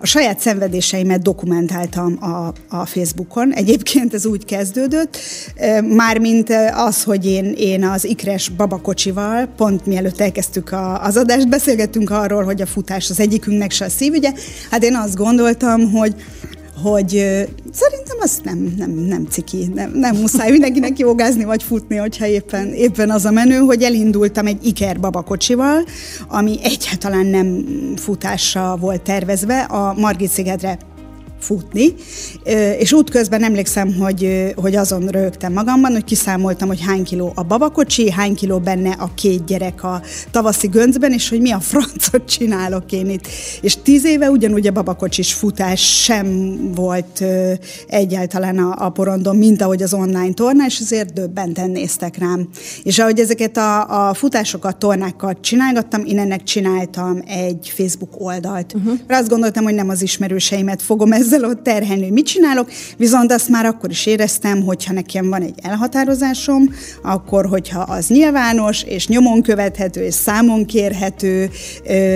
a 0.00 0.06
saját 0.06 0.40
szenvedéseimet 0.40 1.22
dokumentáltam 1.22 2.18
a, 2.20 2.52
a 2.76 2.86
Facebookon. 2.86 3.52
Egyébként 3.52 4.14
ez 4.14 4.26
úgy 4.26 4.44
kezdődött, 4.44 5.18
mármint 5.88 6.52
az, 6.74 7.02
hogy 7.02 7.26
én, 7.26 7.54
én 7.56 7.84
az 7.84 8.04
ikres 8.04 8.48
babakocsival, 8.48 9.46
pont 9.56 9.86
mielőtt 9.86 10.20
elkezdtük 10.20 10.72
a, 10.72 11.02
az 11.02 11.16
adást, 11.16 11.48
beszélgettünk 11.48 12.10
arról, 12.10 12.44
hogy 12.44 12.60
a 12.62 12.66
futás 12.66 13.10
az 13.10 13.20
egyikünknek 13.20 13.70
se 13.70 13.84
a 13.84 13.88
szívügye. 13.88 14.32
Hát 14.70 14.84
én 14.84 14.94
azt 14.96 15.16
gondoltam, 15.16 15.90
hogy 15.90 16.14
hogy 16.82 17.10
szerintem 17.72 18.16
az 18.20 18.40
nem, 18.44 18.74
nem, 18.78 18.90
nem 18.90 19.26
ciki, 19.30 19.70
nem, 19.74 19.90
nem 19.94 20.16
muszáj 20.16 20.50
mindenkinek 20.50 20.98
jogázni 20.98 21.44
vagy 21.44 21.62
futni, 21.62 21.96
hogyha 21.96 22.26
éppen, 22.26 22.68
éppen 22.72 23.10
az 23.10 23.24
a 23.24 23.30
menő, 23.30 23.56
hogy 23.56 23.82
elindultam 23.82 24.46
egy 24.46 24.66
Iker 24.66 25.00
babakocsival, 25.00 25.84
ami 26.28 26.58
egyáltalán 26.62 27.26
nem 27.26 27.64
futásra 27.96 28.76
volt 28.76 29.02
tervezve, 29.02 29.60
a 29.60 29.94
Margit 29.98 30.30
szigetre 30.30 30.78
futni, 31.44 31.94
és 32.78 32.92
útközben 32.92 33.42
emlékszem, 33.42 33.94
hogy, 33.94 34.52
hogy 34.56 34.76
azon 34.76 35.06
rögtem 35.06 35.52
magamban, 35.52 35.92
hogy 35.92 36.04
kiszámoltam, 36.04 36.68
hogy 36.68 36.80
hány 36.80 37.04
kiló 37.04 37.32
a 37.34 37.42
babakocsi, 37.42 38.10
hány 38.10 38.34
kiló 38.34 38.58
benne 38.58 38.90
a 38.90 39.10
két 39.14 39.44
gyerek 39.44 39.84
a 39.84 40.02
tavaszi 40.30 40.66
göncben, 40.66 41.12
és 41.12 41.28
hogy 41.28 41.40
mi 41.40 41.50
a 41.50 41.60
francot 41.60 42.28
csinálok 42.28 42.92
én 42.92 43.10
itt. 43.10 43.26
És 43.60 43.76
tíz 43.82 44.04
éve 44.04 44.30
ugyanúgy 44.30 44.66
a 44.66 44.72
babakocsis 44.72 45.32
futás 45.32 46.02
sem 46.02 46.56
volt 46.74 47.24
egyáltalán 47.86 48.58
a, 48.58 48.84
a 48.84 48.88
porondon, 48.90 49.36
mint 49.36 49.62
ahogy 49.62 49.82
az 49.82 49.94
online 49.94 50.32
torna, 50.32 50.64
és 50.66 50.80
azért 50.80 51.12
döbbenten 51.12 51.70
néztek 51.70 52.18
rám. 52.18 52.48
És 52.82 52.98
ahogy 52.98 53.18
ezeket 53.18 53.56
a, 53.56 54.08
a 54.08 54.14
futásokat, 54.14 54.76
tornákat 54.76 55.40
csinálgattam, 55.40 56.04
én 56.04 56.18
ennek 56.18 56.42
csináltam 56.42 57.22
egy 57.26 57.72
Facebook 57.76 58.20
oldalt. 58.20 58.74
Uh-huh. 58.74 58.98
Azt 59.08 59.28
gondoltam, 59.28 59.64
hogy 59.64 59.74
nem 59.74 59.88
az 59.88 60.02
ismerőseimet 60.02 60.82
fogom 60.82 61.12
ezzel 61.12 61.33
ezzel 61.34 61.48
ott 61.48 61.62
terhelni, 61.62 62.02
hogy 62.02 62.12
mit 62.12 62.26
csinálok, 62.26 62.70
viszont 62.96 63.32
azt 63.32 63.48
már 63.48 63.66
akkor 63.66 63.90
is 63.90 64.06
éreztem, 64.06 64.62
hogyha 64.62 64.92
nekem 64.92 65.28
van 65.28 65.42
egy 65.42 65.54
elhatározásom, 65.62 66.74
akkor, 67.02 67.46
hogyha 67.46 67.80
az 67.80 68.06
nyilvános, 68.06 68.82
és 68.82 69.08
nyomon 69.08 69.42
követhető, 69.42 70.04
és 70.04 70.14
számon 70.14 70.64
kérhető, 70.64 71.50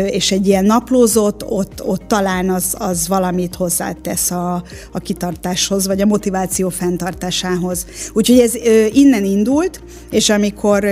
és 0.06 0.30
egy 0.30 0.46
ilyen 0.46 0.64
naplózott, 0.64 1.44
ott, 1.44 1.84
ott 1.84 2.02
talán 2.06 2.50
az, 2.50 2.74
az 2.78 3.08
valamit 3.08 3.54
hozzátesz 3.54 4.30
a, 4.30 4.62
a 4.92 4.98
kitartáshoz, 4.98 5.86
vagy 5.86 6.00
a 6.00 6.06
motiváció 6.06 6.68
fenntartásához. 6.68 7.86
Úgyhogy 8.12 8.38
ez 8.38 8.54
innen 8.92 9.24
indult, 9.24 9.80
és 10.10 10.28
amikor 10.28 10.84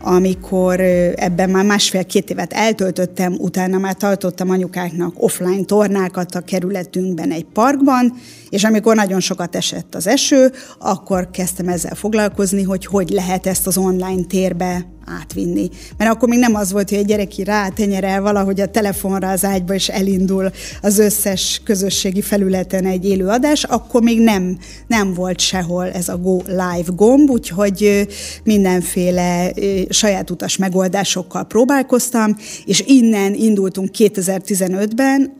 amikor 0.00 0.80
ebben 1.14 1.50
már 1.50 1.64
másfél-két 1.64 2.30
évet 2.30 2.52
eltöltöttem, 2.52 3.34
utána 3.38 3.78
már 3.78 3.94
tartottam 3.94 4.50
anyukáknak 4.50 5.22
offline 5.22 5.64
tornákat 5.64 6.34
a 6.34 6.40
kerületünkben 6.40 7.30
egy 7.30 7.46
parkban, 7.52 8.14
és 8.48 8.64
amikor 8.64 8.94
nagyon 8.94 9.20
sokat 9.20 9.56
esett 9.56 9.94
az 9.94 10.06
eső, 10.06 10.52
akkor 10.78 11.30
kezdtem 11.30 11.68
ezzel 11.68 11.94
foglalkozni, 11.94 12.62
hogy 12.62 12.86
hogy 12.86 13.08
lehet 13.08 13.46
ezt 13.46 13.66
az 13.66 13.78
online 13.78 14.24
térbe 14.28 14.86
átvinni. 15.20 15.68
Mert 15.96 16.10
akkor 16.10 16.28
még 16.28 16.38
nem 16.38 16.54
az 16.54 16.72
volt, 16.72 16.88
hogy 16.88 16.98
egy 16.98 17.06
gyereki 17.06 17.44
rátenyerel 17.44 18.22
valahogy 18.22 18.60
a 18.60 18.66
telefonra 18.66 19.30
az 19.30 19.44
ágyba, 19.44 19.74
és 19.74 19.88
elindul 19.88 20.50
az 20.82 20.98
összes 20.98 21.60
közösségi 21.64 22.20
felületen 22.22 22.84
egy 22.84 23.04
élő 23.04 23.26
adás, 23.26 23.64
akkor 23.64 24.02
még 24.02 24.20
nem, 24.20 24.58
nem 24.86 25.14
volt 25.14 25.40
sehol 25.40 25.90
ez 25.90 26.08
a 26.08 26.16
Go 26.16 26.40
Live 26.46 26.92
gomb, 26.94 27.30
úgyhogy 27.30 28.06
mindenféle 28.44 29.52
saját 29.88 30.30
utas 30.30 30.56
megoldásokkal 30.56 31.44
próbálkoztam, 31.44 32.36
és 32.64 32.84
innen 32.86 33.34
indultunk 33.34 33.90
2015-ben, 33.98 35.36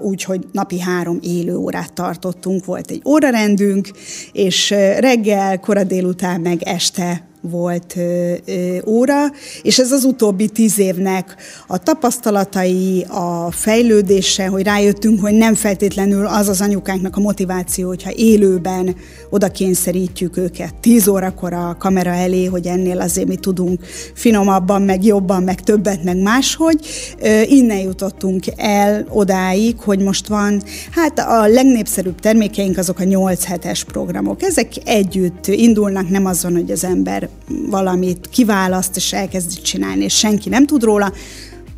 úgyhogy 0.00 0.46
napi 0.52 0.80
három 0.80 1.18
élő 1.22 1.56
órát 1.56 1.92
tartottunk, 1.92 2.64
volt 2.64 2.90
egy 2.90 3.02
órarendünk, 3.04 3.90
és 4.32 4.70
reggel, 4.98 5.60
kora 5.60 5.84
délután, 5.84 6.40
meg 6.40 6.62
este 6.62 7.28
volt 7.50 7.94
ö, 7.96 8.32
ö, 8.46 8.76
óra, 8.86 9.24
és 9.62 9.78
ez 9.78 9.92
az 9.92 10.04
utóbbi 10.04 10.48
tíz 10.48 10.78
évnek 10.78 11.36
a 11.66 11.78
tapasztalatai, 11.78 13.06
a 13.08 13.50
fejlődése, 13.50 14.46
hogy 14.46 14.62
rájöttünk, 14.62 15.20
hogy 15.20 15.32
nem 15.32 15.54
feltétlenül 15.54 16.26
az 16.26 16.48
az 16.48 16.60
anyukánknak 16.60 17.16
a 17.16 17.20
motiváció, 17.20 17.88
hogyha 17.88 18.10
élőben 18.14 18.96
oda 19.30 19.48
kényszerítjük 19.48 20.36
őket 20.36 20.74
tíz 20.74 21.08
órakor 21.08 21.52
a 21.52 21.76
kamera 21.78 22.10
elé, 22.10 22.44
hogy 22.44 22.66
ennél 22.66 23.00
azért 23.00 23.28
mi 23.28 23.36
tudunk 23.36 23.80
finomabban, 24.14 24.82
meg 24.82 25.04
jobban, 25.04 25.42
meg 25.42 25.60
többet, 25.60 26.04
meg 26.04 26.16
máshogy. 26.16 26.86
Ö, 27.20 27.40
innen 27.42 27.78
jutottunk 27.78 28.44
el 28.56 29.06
odáig, 29.08 29.78
hogy 29.78 29.98
most 29.98 30.28
van, 30.28 30.62
hát 30.90 31.18
a 31.18 31.46
legnépszerűbb 31.46 32.20
termékeink 32.20 32.78
azok 32.78 32.98
a 32.98 33.04
8 33.04 33.44
hetes 33.44 33.84
programok. 33.84 34.42
Ezek 34.42 34.72
együtt 34.84 35.46
indulnak, 35.46 36.08
nem 36.08 36.26
azon, 36.26 36.52
hogy 36.52 36.70
az 36.70 36.84
ember 36.84 37.28
valamit 37.70 38.28
kiválaszt, 38.30 38.96
és 38.96 39.12
elkezd 39.12 39.62
csinálni, 39.62 40.04
és 40.04 40.14
senki 40.14 40.48
nem 40.48 40.66
tud 40.66 40.82
róla. 40.82 41.12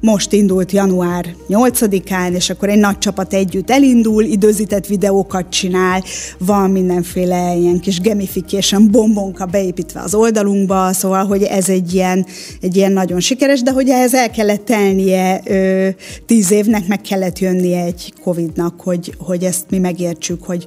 Most 0.01 0.33
indult 0.33 0.73
január 0.73 1.35
8-án, 1.49 2.33
és 2.35 2.51
akkor 2.51 2.69
egy 2.69 2.79
nagy 2.79 2.99
csapat 2.99 3.35
együtt 3.35 3.71
elindul, 3.71 4.25
időzített 4.25 4.87
videókat 4.87 5.49
csinál, 5.49 6.03
van 6.39 6.71
mindenféle 6.71 7.55
ilyen 7.55 7.81
kis 7.81 8.01
gamification 8.01 8.91
bombonka 8.91 9.47
beépítve 9.47 10.01
az 10.01 10.15
oldalunkba, 10.15 10.93
szóval, 10.93 11.25
hogy 11.25 11.43
ez 11.43 11.69
egy 11.69 11.95
ilyen, 11.95 12.27
egy 12.61 12.77
ilyen 12.77 12.93
nagyon 12.93 13.21
sikeres, 13.21 13.63
de 13.63 13.71
hogy 13.71 13.89
ehhez 13.89 14.15
el 14.15 14.31
kellett 14.31 14.65
telnie 14.65 15.41
ö, 15.45 15.89
tíz 16.27 16.51
évnek, 16.51 16.87
meg 16.87 17.01
kellett 17.01 17.39
jönnie 17.39 17.85
egy 17.85 18.13
Covid-nak, 18.23 18.81
hogy, 18.81 19.15
hogy 19.19 19.45
ezt 19.45 19.65
mi 19.71 19.79
megértsük, 19.79 20.45
hogy, 20.45 20.67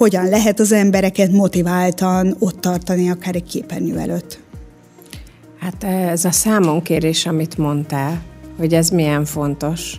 hogyan 0.00 0.28
lehet 0.28 0.60
az 0.60 0.72
embereket 0.72 1.30
motiváltan 1.30 2.36
ott 2.38 2.60
tartani, 2.60 3.10
akár 3.10 3.34
egy 3.34 3.44
képernyő 3.44 3.98
előtt? 3.98 4.38
Hát 5.58 5.84
ez 5.84 6.24
a 6.24 6.30
számonkérés, 6.30 7.26
amit 7.26 7.58
mondtál, 7.58 8.22
hogy 8.58 8.74
ez 8.74 8.90
milyen 8.90 9.24
fontos. 9.24 9.96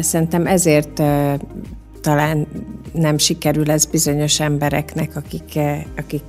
Szerintem 0.00 0.46
ezért 0.46 1.02
talán 2.00 2.46
nem 2.92 3.18
sikerül 3.18 3.70
ez 3.70 3.84
bizonyos 3.84 4.40
embereknek, 4.40 5.16
akik, 5.16 5.58
akik 5.96 6.22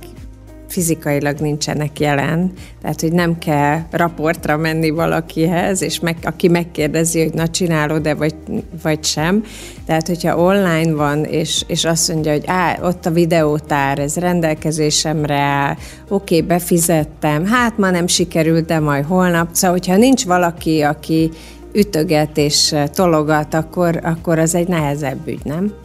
fizikailag 0.74 1.38
nincsenek 1.38 2.00
jelen, 2.00 2.52
tehát 2.82 3.00
hogy 3.00 3.12
nem 3.12 3.38
kell 3.38 3.80
raportra 3.90 4.56
menni 4.56 4.90
valakihez, 4.90 5.82
és 5.82 6.00
meg, 6.00 6.16
aki 6.22 6.48
megkérdezi, 6.48 7.22
hogy 7.22 7.34
na 7.34 7.48
csinálod-e, 7.48 8.14
vagy, 8.14 8.34
vagy 8.82 9.04
sem. 9.04 9.44
Tehát, 9.86 10.06
hogyha 10.08 10.36
online 10.36 10.92
van, 10.92 11.24
és, 11.24 11.64
és 11.66 11.84
azt 11.84 12.12
mondja, 12.12 12.32
hogy 12.32 12.44
á, 12.46 12.78
ott 12.82 13.06
a 13.06 13.10
videótár, 13.10 13.98
ez 13.98 14.16
rendelkezésemre 14.16 15.38
áll, 15.38 15.76
oké, 16.08 16.40
befizettem, 16.40 17.46
hát 17.46 17.78
ma 17.78 17.90
nem 17.90 18.06
sikerült, 18.06 18.66
de 18.66 18.78
majd 18.78 19.04
holnap. 19.04 19.48
Szóval, 19.52 19.76
hogyha 19.76 19.96
nincs 19.96 20.24
valaki, 20.24 20.80
aki 20.80 21.30
ütöget 21.72 22.36
és 22.36 22.74
tologat, 22.92 23.54
akkor, 23.54 24.00
akkor 24.02 24.38
az 24.38 24.54
egy 24.54 24.68
nehezebb 24.68 25.28
ügy, 25.28 25.44
nem? 25.44 25.83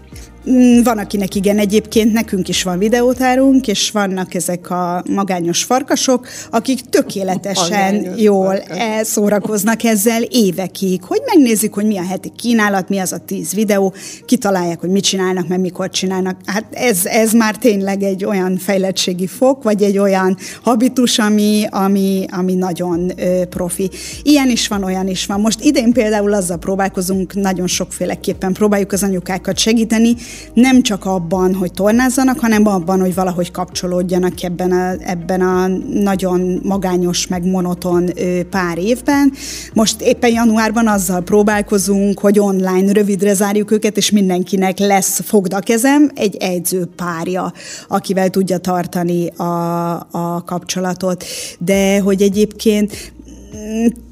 Mm, 0.52 0.82
van, 0.84 0.98
akinek 0.98 1.36
igen, 1.36 1.58
egyébként 1.58 2.14
nekünk 2.14 2.48
is 2.48 2.64
van 2.64 2.78
videótárunk, 2.78 3.68
és 3.68 3.92
vannak 3.92 4.34
ezek 4.34 4.70
a 4.70 5.04
magányos 5.10 5.64
farkasok, 5.64 6.28
akik 6.52 6.82
tökéletesen 6.82 7.94
magányos 7.94 8.22
jól 8.22 8.56
farkas. 8.56 8.78
elszórakoznak 8.78 9.84
ezzel 9.84 10.22
évekig, 10.22 11.04
hogy 11.04 11.22
megnézik, 11.26 11.74
hogy 11.74 11.86
mi 11.86 11.98
a 11.98 12.06
heti 12.06 12.32
kínálat, 12.36 12.90
mi 12.90 12.98
az 12.98 13.12
a 13.12 13.18
tíz 13.18 13.54
videó, 13.54 13.94
kitalálják, 14.26 14.80
hogy 14.80 14.90
mit 14.90 15.04
csinálnak, 15.04 15.48
mert 15.48 15.62
mikor 15.62 15.90
csinálnak. 15.90 16.38
Hát 16.46 16.66
ez, 16.72 17.06
ez 17.06 17.34
már 17.34 17.56
tényleg 17.56 18.04
egy 18.04 18.26
olyan 18.26 18.58
fejlettségi 18.58 19.28
fok, 19.28 19.64
vagy 19.64 19.84
egy 19.84 19.98
olyan 19.98 20.38
habitus, 20.62 21.20
ami, 21.20 21.66
ami, 21.70 22.26
ami 22.32 22.54
nagyon 22.54 23.12
ö, 23.18 23.46
profi. 23.46 23.90
Ilyen 24.24 24.50
is 24.50 24.68
van, 24.68 24.84
olyan 24.84 25.08
is 25.08 25.26
van. 25.26 25.40
Most 25.40 25.64
idén 25.64 25.92
például 25.92 26.34
azzal 26.34 26.58
próbálkozunk, 26.58 27.34
nagyon 27.34 27.68
sokféleképpen 27.68 28.54
próbáljuk 28.54 28.92
az 28.92 29.04
anyukákat 29.04 29.58
segíteni, 29.58 30.16
nem 30.54 30.82
csak 30.82 31.06
abban, 31.06 31.54
hogy 31.54 31.72
tornázzanak, 31.72 32.40
hanem 32.40 32.68
abban, 32.68 33.00
hogy 33.00 33.14
valahogy 33.14 33.52
kapcsolódjanak 33.52 34.44
ebben 34.44 34.72
a, 34.72 34.94
ebben 35.00 35.42
a 35.42 35.68
nagyon 36.04 36.60
magányos, 36.64 37.28
meg 37.28 37.46
monoton 37.46 38.10
pár 38.50 38.78
évben. 38.78 39.32
Most 39.74 40.02
éppen 40.02 40.32
januárban 40.32 40.88
azzal 40.88 41.22
próbálkozunk, 41.22 42.20
hogy 42.20 42.40
online 42.40 42.92
rövidre 42.92 43.34
zárjuk 43.34 43.72
őket, 43.72 43.98
és 43.98 44.12
mindenkinek 44.12 44.80
lesz 44.80 45.22
fogdakezem, 45.24 46.12
egy 46.16 46.36
edző 46.36 46.86
párja, 46.96 47.54
akivel 47.88 48.30
tudja 48.30 48.58
tartani 48.58 49.28
a, 49.28 49.94
a 50.12 50.44
kapcsolatot. 50.46 51.26
De 51.60 52.00
hogy 52.00 52.22
egyébként 52.22 53.12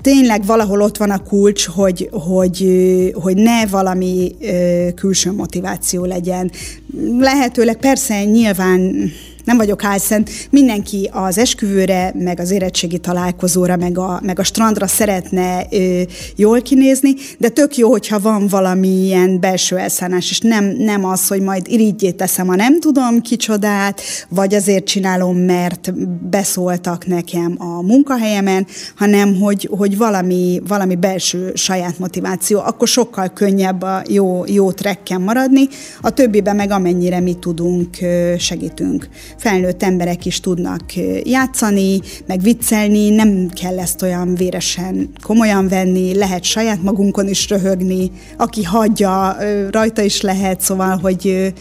tényleg 0.02 0.46
valahol 0.46 0.82
ott 0.82 0.98
van 0.98 1.10
a 1.10 1.24
kulcs, 1.24 1.66
hogy, 1.66 2.10
hogy, 2.12 2.66
hogy 3.14 3.38
ne 3.38 3.66
valami 3.66 4.36
külső 4.96 5.32
motiváció 5.32 6.06
legyen. 6.06 6.52
Lehetőleg 7.20 7.78
persze 7.78 8.24
nyilván 8.24 9.12
nem 9.48 9.58
vagyok 9.58 9.84
álszent, 9.84 10.30
mindenki 10.50 11.10
az 11.14 11.38
esküvőre, 11.38 12.12
meg 12.16 12.40
az 12.40 12.52
érettségi 12.52 12.98
találkozóra, 12.98 13.76
meg 13.76 13.98
a, 13.98 14.20
meg 14.24 14.40
a 14.40 14.44
strandra 14.44 14.88
szeretne 14.88 15.66
ö, 15.72 16.02
jól 16.36 16.62
kinézni, 16.62 17.14
de 17.38 17.50
tök 17.50 17.78
jó, 17.78 17.90
hogyha 17.90 18.20
van 18.20 18.48
valami 18.48 18.88
ilyen 18.88 19.40
belső 19.40 19.78
elszállás, 19.78 20.30
és 20.30 20.40
nem, 20.40 20.66
nem 20.66 21.06
az, 21.06 21.28
hogy 21.28 21.42
majd 21.42 21.68
irigyét 21.68 22.16
teszem 22.16 22.50
a 22.50 22.56
nem 22.56 22.80
tudom 22.80 23.22
kicsodát, 23.22 24.02
vagy 24.30 24.56
azért 24.56 24.86
csinálom, 24.86 25.38
mert 25.38 25.94
beszóltak 26.30 27.06
nekem 27.06 27.56
a 27.58 27.82
munkahelyemen, 27.82 28.68
hanem 28.96 29.36
hogy, 29.36 29.70
hogy 29.78 29.98
valami, 29.98 30.62
valami 30.68 30.96
belső 30.96 31.52
saját 31.56 32.00
motiváció, 32.00 32.60
akkor 32.60 32.88
sokkal 32.88 33.28
könnyebb 33.28 33.82
a 33.82 34.02
jó, 34.08 34.44
jó 34.46 34.72
trekken 34.72 35.22
maradni, 35.22 35.68
a 36.02 36.10
többiben 36.10 36.56
meg 36.56 36.72
amennyire 36.72 37.20
mi 37.20 37.34
tudunk, 37.34 37.98
segítünk 38.38 39.08
felnőtt 39.38 39.84
emberek 39.84 40.26
is 40.26 40.40
tudnak 40.40 40.84
játszani, 41.24 42.00
meg 42.26 42.42
viccelni, 42.42 43.10
nem 43.10 43.50
kell 43.62 43.80
ezt 43.80 44.02
olyan 44.02 44.36
véresen 44.36 45.10
komolyan 45.24 45.68
venni, 45.68 46.16
lehet 46.16 46.44
saját 46.44 46.84
magunkon 46.84 47.28
is 47.28 47.50
röhögni, 47.50 48.12
aki 48.38 48.64
hagyja, 48.64 49.38
rajta 49.72 50.02
is 50.02 50.22
lehet, 50.22 50.62
szóval, 50.62 50.98
hogy 50.98 51.54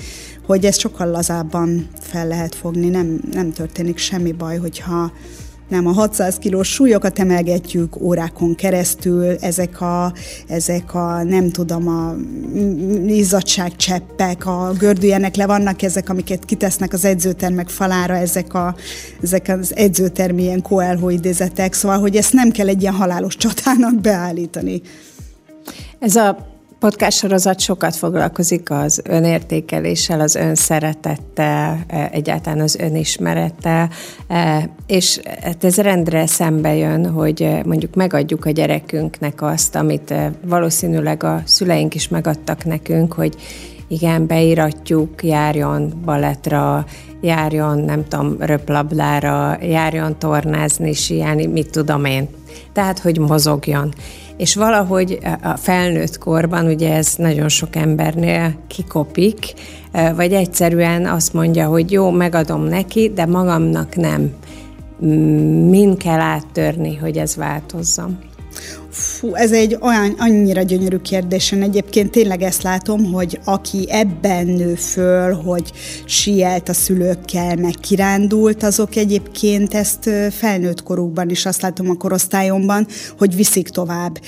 hogy 0.47 0.65
ezt 0.65 0.81
sokkal 0.81 1.11
lazábban 1.11 1.89
fel 2.01 2.27
lehet 2.27 2.55
fogni, 2.55 2.89
nem, 2.89 3.21
nem 3.33 3.53
történik 3.53 3.99
semmi 3.99 4.33
baj, 4.33 4.57
hogyha 4.57 5.13
nem 5.69 5.87
a 5.87 5.93
600 5.93 6.37
kilós 6.37 6.69
súlyokat 6.69 7.19
emelgetjük 7.19 8.01
órákon 8.01 8.55
keresztül, 8.55 9.37
ezek 9.41 9.81
a, 9.81 10.13
ezek 10.47 10.95
a 10.95 11.23
nem 11.23 11.51
tudom, 11.51 11.89
a 11.89 12.15
izzadságcseppek, 13.07 14.47
a 14.47 14.73
gördüljenek 14.79 15.37
le. 15.37 15.47
Vannak 15.47 15.83
ezek, 15.83 16.09
amiket 16.09 16.45
kitesznek 16.45 16.93
az 16.93 17.05
edzőtermek 17.05 17.69
falára, 17.69 18.17
ezek, 18.17 18.55
a, 18.55 18.75
ezek 19.23 19.49
az 19.49 19.77
edzőtermi 19.77 20.43
ilyen 20.43 20.63
Coelho 20.63 21.09
idézetek, 21.09 21.73
szóval, 21.73 21.99
hogy 21.99 22.17
ezt 22.17 22.33
nem 22.33 22.51
kell 22.51 22.69
egy 22.69 22.81
ilyen 22.83 22.95
halálos 22.95 23.37
csatának 23.37 24.01
beállítani. 24.01 24.81
Ez 25.99 26.17
a 26.17 26.56
podcast 26.79 27.19
sorozat 27.19 27.61
sokat 27.61 27.97
foglalkozik 27.97 28.71
az 28.71 29.03
önértékeléssel, 29.05 30.21
az 30.21 30.35
önszeretettel, 30.35 31.85
e, 31.87 32.09
egyáltalán 32.13 32.61
az 32.61 32.77
önismerettel, 32.77 33.91
e, 34.29 34.71
és 34.87 35.21
hát 35.43 35.65
ez 35.65 35.77
rendre 35.77 36.27
szembe 36.27 36.75
jön, 36.75 37.11
hogy 37.11 37.43
e, 37.43 37.63
mondjuk 37.67 37.95
megadjuk 37.95 38.45
a 38.45 38.51
gyerekünknek 38.51 39.43
azt, 39.43 39.75
amit 39.75 40.15
valószínűleg 40.45 41.23
a 41.23 41.43
szüleink 41.45 41.95
is 41.95 42.09
megadtak 42.09 42.65
nekünk, 42.65 43.13
hogy 43.13 43.37
igen, 43.89 44.27
beíratjuk, 44.27 45.25
járjon 45.25 45.93
balettra, 46.05 46.87
járjon, 47.21 47.79
nem 47.79 48.09
tudom, 48.09 48.37
röplabdára, 48.39 49.59
járjon 49.63 50.19
tornázni, 50.19 50.93
siálni, 50.93 51.47
mit 51.47 51.71
tudom 51.71 52.05
én. 52.05 52.29
Tehát, 52.73 52.99
hogy 52.99 53.19
mozogjon. 53.19 53.93
És 54.37 54.55
valahogy 54.55 55.19
a 55.43 55.57
felnőtt 55.57 56.19
korban, 56.19 56.67
ugye 56.67 56.95
ez 56.95 57.15
nagyon 57.17 57.49
sok 57.49 57.77
embernél 57.77 58.55
kikopik, 58.67 59.55
vagy 60.17 60.33
egyszerűen 60.33 61.07
azt 61.07 61.33
mondja, 61.33 61.67
hogy 61.67 61.93
jó, 61.93 62.11
megadom 62.11 62.63
neki, 62.63 63.13
de 63.15 63.27
magamnak 63.27 63.97
nem. 63.97 64.33
Min 65.69 65.97
kell 65.97 66.21
áttörni, 66.21 66.97
hogy 66.97 67.17
ez 67.17 67.37
változzon? 67.37 68.19
Fú, 68.99 69.35
ez 69.35 69.53
egy 69.53 69.79
olyan 69.81 70.15
annyira 70.19 70.63
gyönyörű 70.63 70.97
kérdés. 70.97 71.53
Én 71.53 71.63
egyébként 71.63 72.11
tényleg 72.11 72.43
ezt 72.43 72.63
látom, 72.63 73.13
hogy 73.13 73.41
aki 73.45 73.87
ebben 73.91 74.47
nő 74.47 74.75
föl, 74.75 75.33
hogy 75.33 75.73
sielt 76.05 76.69
a 76.69 76.73
szülőkkel, 76.73 77.57
meg 77.57 77.75
kirándult, 77.81 78.63
azok 78.63 78.97
egyébként 78.97 79.75
ezt 79.75 80.11
felnőtt 80.31 80.83
korukban 80.83 81.31
is 81.31 81.47
azt 81.47 81.63
látom 81.63 81.91
a 81.91 81.95
korosztályomban, 81.95 82.87
hogy 83.19 83.37
viszik 83.37 83.69
tovább. 83.69 84.21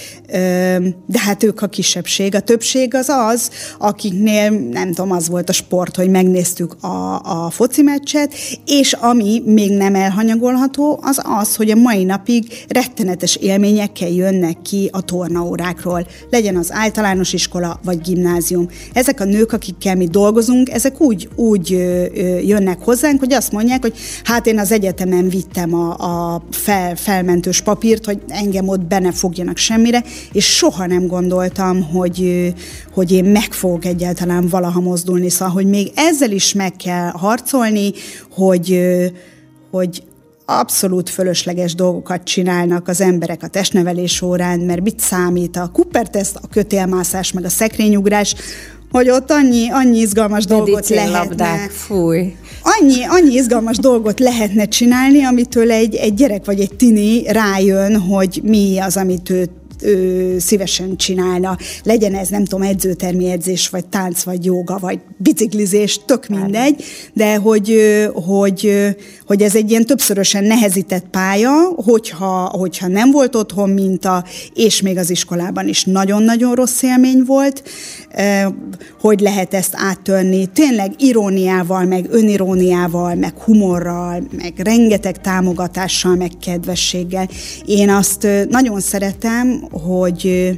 De 1.07 1.19
hát 1.19 1.43
ők 1.43 1.63
a 1.63 1.67
kisebbség. 1.67 2.35
A 2.35 2.41
többség 2.41 2.95
az 2.95 3.09
az, 3.09 3.51
akiknél 3.79 4.51
nem 4.51 4.93
tudom, 4.93 5.13
az 5.13 5.29
volt 5.29 5.49
a 5.49 5.53
sport, 5.53 5.97
hogy 5.97 6.11
megnéztük 6.11 6.83
a, 6.83 7.21
a 7.21 7.51
foci 7.51 7.83
meccset, 7.83 8.35
és 8.67 8.93
ami 8.93 9.43
még 9.45 9.71
nem 9.71 9.95
elhanyagolható, 9.95 11.01
az 11.03 11.21
az, 11.25 11.57
hogy 11.57 11.71
a 11.71 11.77
mai 11.77 12.05
napig 12.05 12.65
rettenetes 12.69 13.37
élményekkel 13.37 14.09
jönnek 14.09 14.57
ki 14.63 14.89
a 14.93 15.01
tornaórákról, 15.01 16.07
legyen 16.31 16.57
az 16.57 16.73
általános 16.73 17.33
iskola 17.33 17.81
vagy 17.85 18.01
gimnázium. 18.01 18.69
Ezek 18.93 19.21
a 19.21 19.25
nők, 19.25 19.53
akikkel 19.53 19.97
mi 19.97 20.07
dolgozunk, 20.07 20.71
ezek 20.71 21.01
úgy, 21.01 21.29
úgy 21.35 21.69
jönnek 22.47 22.79
hozzánk, 22.81 23.21
hogy 23.21 23.33
azt 23.33 23.53
mondják, 23.53 23.81
hogy 23.81 23.95
hát 24.25 24.47
én 24.47 24.59
az 24.59 24.73
egyetemen 24.73 25.29
vittem 25.29 25.75
a, 25.75 25.95
a 26.35 26.43
fel, 26.51 26.97
felmentős 26.97 27.61
papírt, 27.61 28.05
hogy 28.05 28.21
engem 28.29 28.69
ott 28.69 28.81
benne 28.81 29.13
fogjanak 29.13 29.57
semmire, 29.57 30.03
és 30.33 30.45
soha 30.45 30.87
nem 30.87 31.07
gondoltam, 31.07 31.83
hogy, 31.83 32.53
hogy 32.95 33.13
én 33.13 33.25
meg 33.25 33.53
fogok 33.53 33.85
egyáltalán 33.85 34.49
valaha 34.49 34.81
mozdulni. 34.81 35.29
Szóval, 35.29 35.55
hogy 35.55 35.67
még 35.67 35.93
ezzel 35.95 36.31
is 36.31 36.53
meg 36.53 36.73
kell 36.77 37.11
harcolni, 37.11 37.93
hogy, 38.31 38.81
hogy 39.71 40.03
abszolút 40.51 41.11
fölösleges 41.11 41.75
dolgokat 41.75 42.23
csinálnak 42.23 42.89
az 42.89 43.01
emberek 43.01 43.43
a 43.43 43.47
testnevelés 43.47 44.23
órán, 44.23 44.61
mert 44.61 44.81
mit 44.81 45.01
számít 45.01 45.57
a 45.57 45.71
kuperteszt, 45.73 46.39
a 46.43 46.49
kötélmászás, 46.49 47.33
meg 47.33 47.45
a 47.45 47.49
szekrényugrás, 47.49 48.35
hogy 48.91 49.11
ott 49.11 49.31
annyi, 49.31 49.71
annyi 49.71 49.99
izgalmas 49.99 50.45
dolgot 50.45 50.89
lehetne. 50.89 51.69
fúj. 51.69 52.35
Annyi, 52.63 53.05
annyi 53.05 53.35
izgalmas 53.35 53.77
dolgot 53.77 54.21
lehetne 54.21 54.65
csinálni, 54.65 55.25
amitől 55.25 55.71
egy, 55.71 55.95
egy 55.95 56.15
gyerek 56.15 56.45
vagy 56.45 56.61
egy 56.61 56.75
tini 56.77 57.23
rájön, 57.33 58.01
hogy 58.01 58.41
mi 58.45 58.79
az, 58.79 58.97
amit 58.97 59.31
ő 59.31 59.49
ő 59.83 60.39
szívesen 60.39 60.97
csinálna. 60.97 61.57
Legyen 61.83 62.15
ez, 62.15 62.29
nem 62.29 62.45
tudom, 62.45 62.69
edzőtermi 62.69 63.31
edzés, 63.31 63.69
vagy 63.69 63.87
tánc, 63.87 64.23
vagy 64.23 64.45
joga, 64.45 64.79
vagy 64.79 64.99
biciklizés, 65.17 66.01
tök 66.07 66.29
mindegy, 66.29 66.85
de 67.13 67.37
hogy, 67.37 67.75
hogy, 68.15 68.73
hogy 69.29 69.43
ez 69.43 69.55
egy 69.55 69.71
ilyen 69.71 69.85
többszörösen 69.85 70.45
nehezített 70.45 71.05
pálya, 71.11 71.53
hogyha, 71.77 72.49
hogyha 72.59 72.87
nem 72.87 73.11
volt 73.11 73.35
otthon 73.35 73.71
minta, 73.71 74.25
és 74.55 74.83
még 74.83 74.99
az 74.99 75.11
iskolában 75.11 75.69
is 75.69 75.85
nagyon-nagyon 75.85 76.55
rossz 76.55 76.83
élmény 76.83 77.23
volt, 77.27 77.63
hogy 79.01 79.21
lehet 79.21 79.55
ezt 79.55 79.75
áttörni. 79.77 80.47
Tényleg 80.47 80.93
iróniával, 80.99 81.85
meg 81.85 82.07
öniróniával, 82.11 83.15
meg 83.15 83.39
humorral, 83.39 84.23
meg 84.37 84.53
rengeteg 84.57 85.21
támogatással, 85.21 86.15
meg 86.15 86.31
kedvességgel. 86.41 87.29
Én 87.67 87.91
azt 87.91 88.27
nagyon 88.51 88.81
szeretem, 88.81 89.63
hogy 89.71 90.51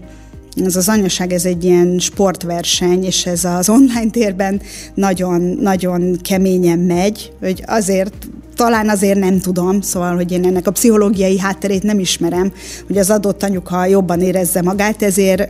ez 0.65 0.77
az 0.77 0.89
anyaság, 0.89 1.33
ez 1.33 1.45
egy 1.45 1.65
ilyen 1.65 1.99
sportverseny, 1.99 3.05
és 3.05 3.27
ez 3.27 3.45
az 3.45 3.69
online 3.69 4.11
térben 4.11 4.61
nagyon-nagyon 4.95 6.19
keményen 6.23 6.79
megy, 6.79 7.33
hogy 7.41 7.63
azért 7.67 8.29
talán 8.61 8.89
azért 8.89 9.19
nem 9.19 9.39
tudom, 9.39 9.81
szóval, 9.81 10.15
hogy 10.15 10.33
én 10.33 10.45
ennek 10.45 10.67
a 10.67 10.71
pszichológiai 10.71 11.39
hátterét 11.39 11.83
nem 11.83 11.99
ismerem, 11.99 12.53
hogy 12.87 12.99
az 12.99 13.11
adott 13.11 13.43
anyuka 13.43 13.85
jobban 13.85 14.21
érezze 14.21 14.63
magát, 14.63 15.03
ezért 15.03 15.49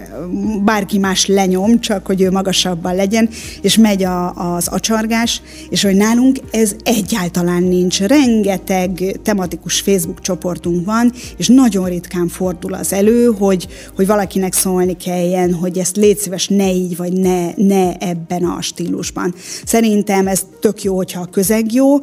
bárki 0.65 0.99
más 0.99 1.27
lenyom, 1.27 1.81
csak 1.81 2.07
hogy 2.07 2.21
ő 2.21 2.31
magasabban 2.31 2.95
legyen, 2.95 3.29
és 3.63 3.77
megy 3.77 4.05
a, 4.05 4.31
az 4.55 4.69
acsargás, 4.69 5.43
és 5.69 5.83
hogy 5.83 5.95
nálunk 5.95 6.39
ez 6.51 6.75
egyáltalán 6.83 7.63
nincs. 7.63 8.01
Rengeteg 8.01 9.21
tematikus 9.23 9.81
Facebook 9.81 10.21
csoportunk 10.21 10.87
van, 10.87 11.13
és 11.37 11.49
nagyon 11.49 11.89
ritkán 11.89 12.29
fordul 12.29 12.75
az 12.75 12.93
elő, 12.93 13.35
hogy, 13.39 13.69
hogy 13.97 14.07
valakinek 14.07 14.53
szólni 14.53 14.97
kelljen, 14.97 15.55
hogy 15.55 15.79
ezt 15.79 15.97
légy 15.97 16.19
szíves, 16.19 16.49
ne 16.49 16.73
így, 16.73 16.97
vagy 16.97 17.13
ne, 17.13 17.55
ne 17.55 17.93
ebben 17.93 18.45
a 18.45 18.63
stílusban. 18.63 19.35
Szerintem 19.65 20.27
ez 20.27 20.47
tök 20.61 20.83
jó, 20.83 20.97
hogyha 20.97 21.21
a 21.21 21.29
közeg 21.31 21.73
jó, 21.73 21.99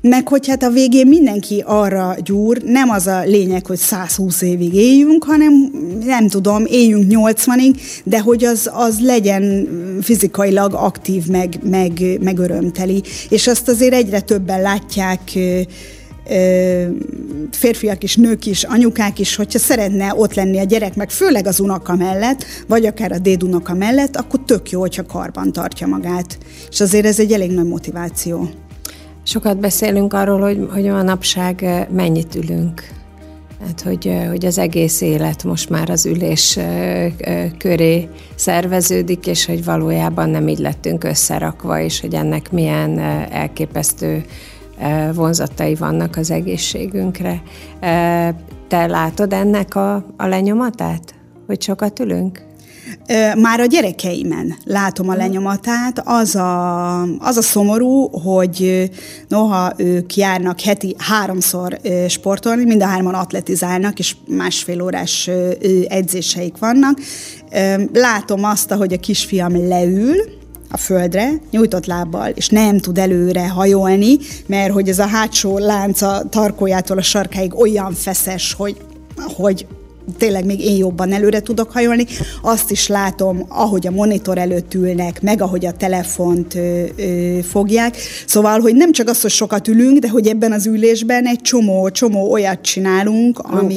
meg 0.00 0.28
hogy 0.28 0.48
hát 0.48 0.62
a 0.62 0.70
végén 0.70 1.06
mindenki 1.06 1.62
arra 1.66 2.16
gyúr, 2.24 2.62
nem 2.62 2.90
az 2.90 3.06
a 3.06 3.24
lényeg, 3.24 3.66
hogy 3.66 3.76
120 3.76 4.42
évig 4.42 4.74
éljünk, 4.74 5.24
hanem 5.24 5.52
nem 6.04 6.28
tudom, 6.28 6.64
éljünk 6.66 7.04
80-ig, 7.08 7.80
de 8.04 8.20
hogy 8.20 8.44
az, 8.44 8.70
az 8.72 9.00
legyen 9.00 9.68
fizikailag 10.02 10.74
aktív, 10.74 11.26
meg, 11.26 11.58
meg, 11.62 12.18
meg 12.20 12.38
örömteli. 12.38 13.02
És 13.28 13.46
azt 13.46 13.68
azért 13.68 13.94
egyre 13.94 14.20
többen 14.20 14.60
látják 14.60 15.20
férfiak 17.50 18.02
is, 18.02 18.16
nők 18.16 18.46
is, 18.46 18.64
anyukák 18.64 19.18
is, 19.18 19.36
hogyha 19.36 19.58
szeretne 19.58 20.14
ott 20.14 20.34
lenni 20.34 20.58
a 20.58 20.64
gyerek, 20.64 20.94
meg 20.94 21.10
főleg 21.10 21.46
az 21.46 21.60
unoka 21.60 21.96
mellett, 21.96 22.44
vagy 22.66 22.86
akár 22.86 23.12
a 23.12 23.18
dédunoka 23.18 23.74
mellett, 23.74 24.16
akkor 24.16 24.40
tök 24.44 24.70
jó, 24.70 24.80
hogyha 24.80 25.06
karban 25.06 25.52
tartja 25.52 25.86
magát. 25.86 26.38
És 26.70 26.80
azért 26.80 27.06
ez 27.06 27.18
egy 27.18 27.32
elég 27.32 27.50
nagy 27.50 27.66
motiváció. 27.66 28.50
Sokat 29.28 29.58
beszélünk 29.58 30.12
arról, 30.12 30.40
hogy, 30.40 30.68
hogy 30.72 30.86
a 30.86 31.02
napság 31.02 31.86
mennyit 31.90 32.34
ülünk. 32.34 32.82
Hát, 33.66 33.80
hogy, 33.80 34.12
hogy 34.28 34.46
az 34.46 34.58
egész 34.58 35.00
élet 35.00 35.44
most 35.44 35.70
már 35.70 35.90
az 35.90 36.06
ülés 36.06 36.58
köré 37.58 38.08
szerveződik, 38.34 39.26
és 39.26 39.46
hogy 39.46 39.64
valójában 39.64 40.30
nem 40.30 40.48
így 40.48 40.58
lettünk 40.58 41.04
összerakva, 41.04 41.80
és 41.80 42.00
hogy 42.00 42.14
ennek 42.14 42.52
milyen 42.52 42.98
elképesztő 43.30 44.24
vonzatai 45.14 45.74
vannak 45.74 46.16
az 46.16 46.30
egészségünkre. 46.30 47.42
Te 48.68 48.86
látod 48.86 49.32
ennek 49.32 49.74
a, 49.74 49.94
a 50.16 50.26
lenyomatát, 50.26 51.14
hogy 51.46 51.62
sokat 51.62 51.98
ülünk? 51.98 52.47
Már 53.36 53.60
a 53.60 53.66
gyerekeimen 53.66 54.54
látom 54.64 55.08
a 55.08 55.14
lenyomatát, 55.14 56.02
az 56.04 56.34
a, 56.34 57.02
az 57.02 57.36
a 57.36 57.42
szomorú, 57.42 58.08
hogy 58.08 58.90
noha 59.28 59.72
ők 59.76 60.16
járnak 60.16 60.60
heti 60.60 60.94
háromszor 60.98 61.78
sportolni, 62.08 62.64
mind 62.64 62.82
a 62.82 62.86
hárman 62.86 63.14
atletizálnak, 63.14 63.98
és 63.98 64.16
másfél 64.26 64.82
órás 64.82 65.30
edzéseik 65.88 66.58
vannak, 66.58 67.00
látom 67.92 68.44
azt, 68.44 68.72
hogy 68.72 68.92
a 68.92 68.98
kisfiam 68.98 69.68
leül, 69.68 70.16
a 70.70 70.76
földre, 70.76 71.30
nyújtott 71.50 71.86
lábbal, 71.86 72.28
és 72.28 72.48
nem 72.48 72.78
tud 72.78 72.98
előre 72.98 73.48
hajolni, 73.48 74.16
mert 74.46 74.72
hogy 74.72 74.88
ez 74.88 74.98
a 74.98 75.06
hátsó 75.06 75.58
lánca 75.58 76.22
tarkójától 76.30 76.98
a 76.98 77.02
sarkáig 77.02 77.58
olyan 77.58 77.92
feszes, 77.92 78.52
hogy 78.52 78.76
hogy 79.36 79.66
tényleg 80.18 80.44
még 80.44 80.64
én 80.64 80.76
jobban 80.76 81.12
előre 81.12 81.40
tudok 81.40 81.72
hajolni. 81.72 82.06
Azt 82.42 82.70
is 82.70 82.86
látom, 82.86 83.44
ahogy 83.48 83.86
a 83.86 83.90
monitor 83.90 84.38
előtt 84.38 84.74
ülnek, 84.74 85.22
meg 85.22 85.42
ahogy 85.42 85.66
a 85.66 85.72
telefont 85.72 86.54
ö, 86.54 86.84
ö, 86.96 87.38
fogják. 87.42 87.96
Szóval, 88.26 88.60
hogy 88.60 88.74
nem 88.74 88.92
csak 88.92 89.08
az, 89.08 89.20
hogy 89.20 89.30
sokat 89.30 89.68
ülünk, 89.68 89.98
de 89.98 90.08
hogy 90.08 90.26
ebben 90.26 90.52
az 90.52 90.66
ülésben 90.66 91.26
egy 91.26 91.40
csomó, 91.40 91.90
csomó 91.90 92.30
olyat 92.30 92.60
csinálunk, 92.60 93.38
ami, 93.38 93.74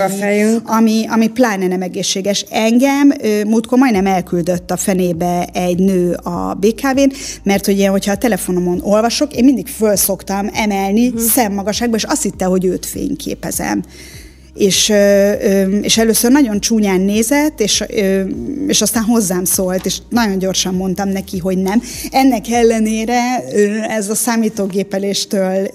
ami, 0.64 1.06
ami 1.08 1.28
pláne 1.28 1.68
nem 1.68 1.82
egészséges. 1.82 2.46
Engem 2.50 3.12
ö, 3.22 3.44
múltkor 3.44 3.78
majdnem 3.78 4.06
elküldött 4.06 4.72
a 4.72 4.78
fenébe 4.78 5.50
egy 5.54 5.78
nő 5.78 6.14
a 6.14 6.54
BKV-n, 6.60 7.12
mert 7.44 7.68
ugye, 7.68 7.88
hogyha 7.88 8.12
a 8.12 8.18
telefonomon 8.18 8.80
olvasok, 8.84 9.36
én 9.36 9.44
mindig 9.44 9.68
föl 9.68 9.96
szoktam 9.96 10.50
emelni 10.54 11.08
uh-huh. 11.08 11.22
szemmagasságba, 11.22 11.96
és 11.96 12.04
azt 12.04 12.24
hitte, 12.24 12.46
hogy 12.46 12.66
őt 12.66 12.86
fényképezem 12.86 13.84
és, 14.54 14.94
és 15.82 15.98
először 15.98 16.32
nagyon 16.32 16.60
csúnyán 16.60 17.02
nézett, 17.02 17.60
és, 17.60 17.84
és 18.68 18.82
aztán 18.82 19.04
hozzám 19.04 19.46
szólt, 19.46 19.86
és 19.86 19.98
nagyon 20.10 20.38
gyorsan 20.38 20.74
mondtam 20.74 21.10
neki, 21.10 21.38
hogy 21.38 21.58
nem. 21.58 21.82
Ennek 22.12 22.50
ellenére 22.50 23.44
ez 23.88 24.10
a 24.10 24.16
számítógépeléstől 24.16 25.70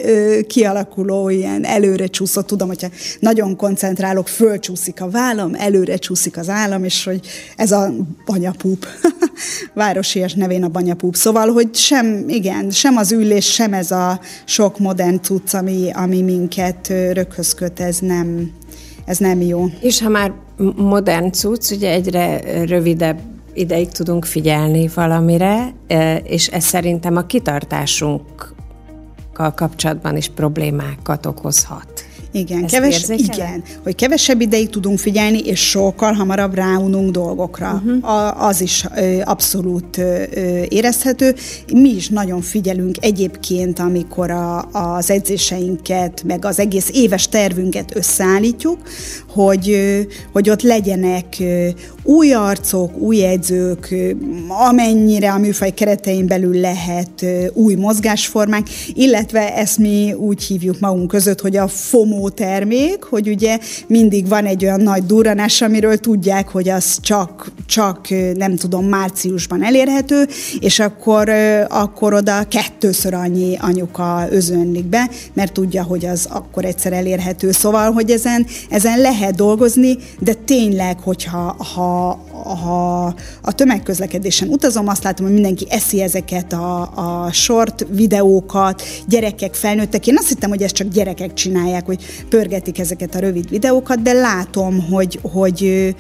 kialakuló 0.47 1.29
ilyen 1.29 1.65
előre 1.65 2.07
csúszott, 2.07 2.47
tudom, 2.47 2.69
hogyha 2.69 2.89
nagyon 3.21 3.57
koncentrálok, 3.57 4.29
fölcsúszik 4.29 5.01
a 5.01 5.11
vállam, 5.11 5.55
előre 5.55 5.97
csúszik 5.97 6.37
az 6.37 6.49
állam, 6.49 6.85
és 6.85 7.05
hogy 7.05 7.21
ez 7.57 7.73
a 7.73 7.95
banyapúp, 8.25 8.87
városias 9.75 10.35
nevén 10.35 10.65
a 10.65 10.69
banyapúp. 10.69 11.15
Szóval, 11.15 11.53
hogy 11.53 11.75
sem, 11.75 12.25
igen, 12.29 12.71
sem 12.71 12.97
az 12.97 13.13
ülés, 13.13 13.53
sem 13.53 13.73
ez 13.73 13.91
a 13.91 14.21
sok 14.45 14.79
modern 14.79 15.23
cucc, 15.23 15.55
ami, 15.55 15.91
ami 15.95 16.23
minket 16.23 16.89
röghöz 16.89 17.55
köt, 17.55 17.81
ez 17.81 17.99
nem, 17.99 18.53
ez 19.07 19.19
nem 19.19 19.41
jó. 19.41 19.65
És 19.81 20.03
ha 20.03 20.09
már 20.09 20.33
modern 20.77 21.33
cucc, 21.33 21.71
ugye 21.71 21.91
egyre 21.91 22.41
rövidebb 22.65 23.19
ideig 23.55 23.89
tudunk 23.89 24.25
figyelni 24.25 24.91
valamire, 24.95 25.75
e, 25.87 26.17
és 26.17 26.49
ez 26.49 26.65
szerintem 26.65 27.17
a 27.17 27.27
kitartásunkkal 27.27 29.55
kapcsolatban 29.55 30.17
is 30.17 30.29
problémákat 30.29 31.27
okozhat. 31.27 32.06
Igen, 32.39 32.67
keves, 32.67 33.09
igen, 33.09 33.63
hogy 33.83 33.95
kevesebb 33.95 34.41
ideig 34.41 34.69
tudunk 34.69 34.99
figyelni, 34.99 35.39
és 35.39 35.61
sokkal 35.61 36.13
hamarabb 36.13 36.55
ráununk 36.55 37.11
dolgokra. 37.11 37.83
Uh-huh. 37.85 38.11
A, 38.11 38.47
az 38.47 38.61
is 38.61 38.85
ö, 38.97 39.21
abszolút 39.25 39.99
ö, 39.99 40.23
érezhető. 40.69 41.35
Mi 41.73 41.89
is 41.89 42.09
nagyon 42.09 42.41
figyelünk 42.41 42.97
egyébként, 43.01 43.79
amikor 43.79 44.31
a, 44.31 44.69
az 44.73 45.11
edzéseinket, 45.11 46.23
meg 46.27 46.45
az 46.45 46.59
egész 46.59 46.91
éves 46.93 47.29
tervünket 47.29 47.97
összeállítjuk, 47.97 48.79
hogy, 49.29 49.77
hogy 50.33 50.51
ott 50.51 50.63
legyenek 50.63 51.43
új 52.03 52.33
arcok, 52.33 52.99
új 52.99 53.25
edzők, 53.25 53.95
amennyire 54.49 55.33
a 55.33 55.39
műfaj 55.39 55.71
keretein 55.71 56.27
belül 56.27 56.61
lehet 56.61 57.25
új 57.53 57.75
mozgásformák, 57.75 58.67
illetve 58.95 59.57
ezt 59.57 59.79
mi 59.79 60.13
úgy 60.13 60.43
hívjuk 60.43 60.81
magunk 60.81 61.09
között, 61.09 61.41
hogy 61.41 61.57
a 61.57 61.69
FOMO 61.69 62.26
termék, 62.29 63.03
hogy 63.03 63.29
ugye 63.29 63.59
mindig 63.87 64.29
van 64.29 64.45
egy 64.45 64.65
olyan 64.65 64.81
nagy 64.81 65.07
durranás, 65.07 65.63
amiről 65.63 65.97
tudják, 65.97 66.49
hogy 66.49 66.69
az 66.69 67.01
csak, 67.01 67.51
csak 67.67 68.09
nem 68.35 68.57
tudom, 68.57 68.85
márciusban 68.89 69.65
elérhető, 69.65 70.27
és 70.61 70.79
akkor, 70.79 71.29
akkor 71.69 72.15
oda 72.15 72.45
kettőször 72.49 73.15
annyi 73.15 73.57
anyuka 73.61 74.27
özönlik 74.31 74.85
be, 74.85 75.11
mert 75.33 75.53
tudja, 75.53 75.83
hogy 75.83 76.07
az 76.07 76.29
akkor 76.31 76.65
egyszer 76.65 76.93
elérhető. 76.93 77.51
Szóval, 77.53 77.93
hogy 77.93 78.11
ezen, 78.11 78.47
ezen 78.71 79.01
lehet 79.01 79.35
dolgozni, 79.35 79.97
de 80.19 80.33
tényleg, 80.33 81.01
hogyha 81.01 81.57
ha, 81.75 82.19
ha 82.43 83.05
a 83.43 83.53
tömegközlekedésen 83.53 84.49
utazom, 84.49 84.89
azt 84.89 85.03
látom, 85.03 85.25
hogy 85.27 85.35
mindenki 85.35 85.67
eszi 85.71 86.03
ezeket 86.03 86.53
a, 86.53 86.81
a 87.25 87.33
short 87.33 87.87
videókat, 87.91 88.83
gyerekek, 89.09 89.55
felnőttek. 89.55 90.07
Én 90.07 90.17
azt 90.19 90.29
hittem, 90.29 90.51
hogy 90.51 90.63
ezt 90.63 90.75
csak 90.75 90.89
gyerekek 90.89 91.33
csinálják, 91.33 91.87
hogy 91.87 92.05
pörgetik 92.29 92.79
ezeket 92.79 93.15
a 93.15 93.19
rövid 93.19 93.49
videókat, 93.49 94.03
de 94.03 94.13
látom, 94.13 94.91
hogy, 94.91 95.19
hogy 95.23 95.95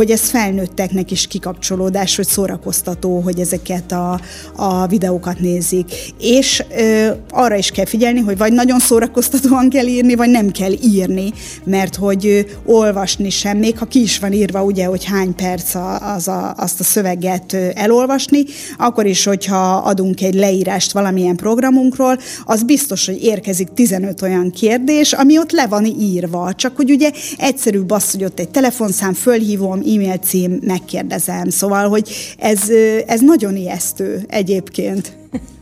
hogy 0.00 0.10
ez 0.10 0.30
felnőtteknek 0.30 1.10
is 1.10 1.26
kikapcsolódás, 1.26 2.16
hogy 2.16 2.26
szórakoztató, 2.26 3.20
hogy 3.20 3.40
ezeket 3.40 3.92
a, 3.92 4.20
a 4.56 4.86
videókat 4.86 5.40
nézik. 5.40 5.84
És 6.20 6.64
ö, 6.78 7.10
arra 7.30 7.54
is 7.54 7.70
kell 7.70 7.84
figyelni, 7.84 8.20
hogy 8.20 8.38
vagy 8.38 8.52
nagyon 8.52 8.78
szórakoztatóan 8.78 9.68
kell 9.70 9.86
írni, 9.86 10.14
vagy 10.14 10.28
nem 10.28 10.50
kell 10.50 10.72
írni, 10.82 11.32
mert 11.64 11.96
hogy 11.96 12.26
ö, 12.26 12.40
olvasni 12.64 13.30
sem, 13.30 13.58
még 13.58 13.78
ha 13.78 13.86
ki 13.86 14.00
is 14.00 14.18
van 14.18 14.32
írva, 14.32 14.64
ugye, 14.64 14.84
hogy 14.84 15.04
hány 15.04 15.34
perc 15.34 15.74
a, 15.74 16.14
az 16.14 16.28
a, 16.28 16.54
azt 16.56 16.80
a 16.80 16.84
szöveget 16.84 17.52
ö, 17.52 17.68
elolvasni, 17.74 18.44
akkor 18.78 19.06
is, 19.06 19.24
hogyha 19.24 19.76
adunk 19.76 20.22
egy 20.22 20.34
leírást 20.34 20.92
valamilyen 20.92 21.36
programunkról, 21.36 22.18
az 22.44 22.62
biztos, 22.62 23.06
hogy 23.06 23.22
érkezik 23.24 23.68
15 23.74 24.22
olyan 24.22 24.50
kérdés, 24.50 25.12
ami 25.12 25.38
ott 25.38 25.52
le 25.52 25.66
van 25.66 25.84
írva. 25.84 26.52
Csak 26.54 26.76
hogy 26.76 26.90
ugye 26.90 27.10
egyszerűbb 27.36 27.90
az, 27.90 28.10
hogy 28.10 28.24
ott 28.24 28.40
egy 28.40 28.50
telefonszám, 28.50 29.12
fölhívom, 29.12 29.88
e-mail 29.94 30.16
cím, 30.16 30.58
megkérdezem. 30.62 31.48
Szóval, 31.48 31.88
hogy 31.88 32.10
ez, 32.38 32.68
ez 33.06 33.20
nagyon 33.20 33.56
ijesztő 33.56 34.24
egyébként. 34.28 35.16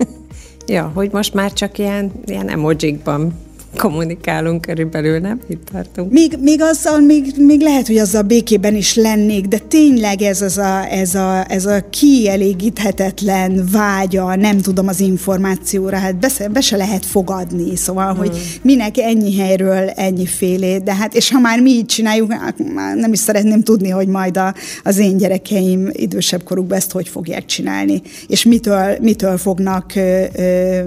ja, 0.66 0.90
hogy 0.94 1.12
most 1.12 1.34
már 1.34 1.52
csak 1.52 1.78
ilyen, 1.78 2.12
ilyen 2.26 2.48
emojikban 2.48 3.32
kommunikálunk 3.76 4.60
körülbelül, 4.60 5.18
nem? 5.18 5.40
Itt 5.48 5.68
tartunk. 5.72 6.12
Még, 6.12 6.36
még 6.40 6.62
azzal, 6.62 7.00
még, 7.00 7.34
még 7.36 7.60
lehet, 7.60 7.86
hogy 7.86 7.96
azzal 7.96 8.22
békében 8.22 8.74
is 8.74 8.94
lennék, 8.94 9.46
de 9.46 9.58
tényleg 9.58 10.22
ez, 10.22 10.42
az 10.42 10.58
a, 10.58 10.92
ez, 10.92 11.14
a, 11.14 11.44
ez 11.48 11.66
a 11.66 11.88
kielégíthetetlen 11.90 13.68
vágya, 13.72 14.36
nem 14.36 14.58
tudom, 14.58 14.88
az 14.88 15.00
információra, 15.00 15.96
hát 15.96 16.16
be, 16.16 16.48
be 16.52 16.60
se 16.60 16.76
lehet 16.76 17.06
fogadni, 17.06 17.76
szóval, 17.76 18.08
hmm. 18.08 18.18
hogy 18.18 18.60
minek 18.62 18.98
ennyi 18.98 19.36
helyről 19.36 19.88
ennyi 19.88 20.26
félé, 20.26 20.78
de 20.78 20.94
hát, 20.94 21.14
és 21.14 21.30
ha 21.30 21.38
már 21.38 21.60
mi 21.60 21.70
így 21.70 21.86
csináljuk, 21.86 22.32
hát 22.32 22.58
nem 22.94 23.12
is 23.12 23.18
szeretném 23.18 23.62
tudni, 23.62 23.88
hogy 23.88 24.08
majd 24.08 24.36
a, 24.36 24.54
az 24.82 24.98
én 24.98 25.16
gyerekeim 25.16 25.88
idősebb 25.92 26.42
korukban 26.42 26.76
ezt 26.76 26.92
hogy 26.92 27.08
fogják 27.08 27.44
csinálni, 27.44 28.02
és 28.26 28.44
mitől, 28.44 28.96
mitől 29.00 29.36
fognak 29.36 29.92
ö, 29.94 30.24
ö, 30.36 30.80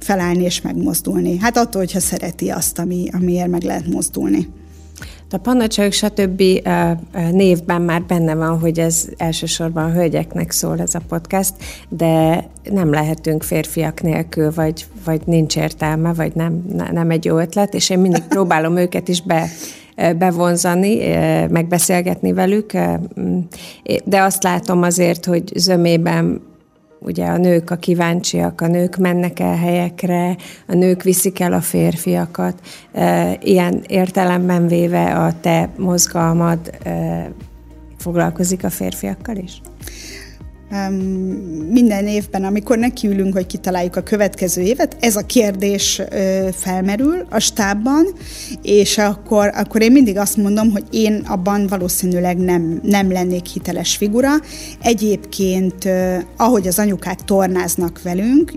felállni 0.00 0.44
és 0.44 0.60
megmozdulni. 0.60 1.38
Hát 1.38 1.56
attól, 1.56 1.80
hogyha 1.80 2.00
szeret 2.00 2.37
szereti 2.38 2.50
azt, 2.50 2.78
ami, 2.78 3.08
amiért 3.12 3.48
meg 3.48 3.62
lehet 3.62 3.86
mozdulni. 3.86 4.48
A 5.30 5.36
pannacsajok 5.36 5.92
stb. 5.92 6.42
névben 7.30 7.82
már 7.82 8.02
benne 8.02 8.34
van, 8.34 8.58
hogy 8.58 8.78
ez 8.78 9.08
elsősorban 9.16 9.84
a 9.84 9.92
hölgyeknek 9.92 10.50
szól 10.50 10.80
ez 10.80 10.94
a 10.94 11.00
podcast, 11.08 11.54
de 11.88 12.44
nem 12.70 12.90
lehetünk 12.90 13.42
férfiak 13.42 14.02
nélkül, 14.02 14.52
vagy, 14.54 14.86
vagy 15.04 15.20
nincs 15.24 15.56
értelme, 15.56 16.12
vagy 16.12 16.34
nem, 16.34 16.64
nem 16.92 17.10
egy 17.10 17.24
jó 17.24 17.38
ötlet, 17.38 17.74
és 17.74 17.90
én 17.90 17.98
mindig 17.98 18.22
próbálom 18.22 18.76
őket 18.84 19.08
is 19.08 19.22
be 19.22 19.48
bevonzani, 20.18 20.96
megbeszélgetni 21.50 22.32
velük, 22.32 22.72
de 24.04 24.20
azt 24.20 24.42
látom 24.42 24.82
azért, 24.82 25.24
hogy 25.24 25.52
zömében 25.54 26.40
ugye 26.98 27.26
a 27.26 27.36
nők 27.36 27.70
a 27.70 27.76
kíváncsiak, 27.76 28.60
a 28.60 28.66
nők 28.66 28.96
mennek 28.96 29.40
el 29.40 29.56
helyekre, 29.56 30.36
a 30.66 30.74
nők 30.74 31.02
viszik 31.02 31.40
el 31.40 31.52
a 31.52 31.60
férfiakat. 31.60 32.54
Ilyen 33.40 33.82
értelemben 33.86 34.66
véve 34.66 35.14
a 35.14 35.40
te 35.40 35.68
mozgalmad 35.76 36.78
foglalkozik 37.98 38.64
a 38.64 38.70
férfiakkal 38.70 39.36
is? 39.36 39.60
Minden 41.68 42.06
évben, 42.06 42.44
amikor 42.44 42.78
nekiülünk, 42.78 43.32
hogy 43.32 43.46
kitaláljuk 43.46 43.96
a 43.96 44.02
következő 44.02 44.60
évet, 44.60 44.96
ez 45.00 45.16
a 45.16 45.26
kérdés 45.26 46.02
felmerül 46.52 47.26
a 47.30 47.38
stábban, 47.38 48.06
és 48.62 48.98
akkor, 48.98 49.52
akkor 49.54 49.82
én 49.82 49.92
mindig 49.92 50.18
azt 50.18 50.36
mondom, 50.36 50.70
hogy 50.70 50.84
én 50.90 51.22
abban 51.26 51.66
valószínűleg 51.66 52.36
nem, 52.36 52.80
nem 52.82 53.12
lennék 53.12 53.46
hiteles 53.46 53.96
figura. 53.96 54.30
Egyébként, 54.82 55.88
ahogy 56.36 56.66
az 56.66 56.78
anyukák 56.78 57.24
tornáznak 57.24 58.02
velünk, 58.02 58.52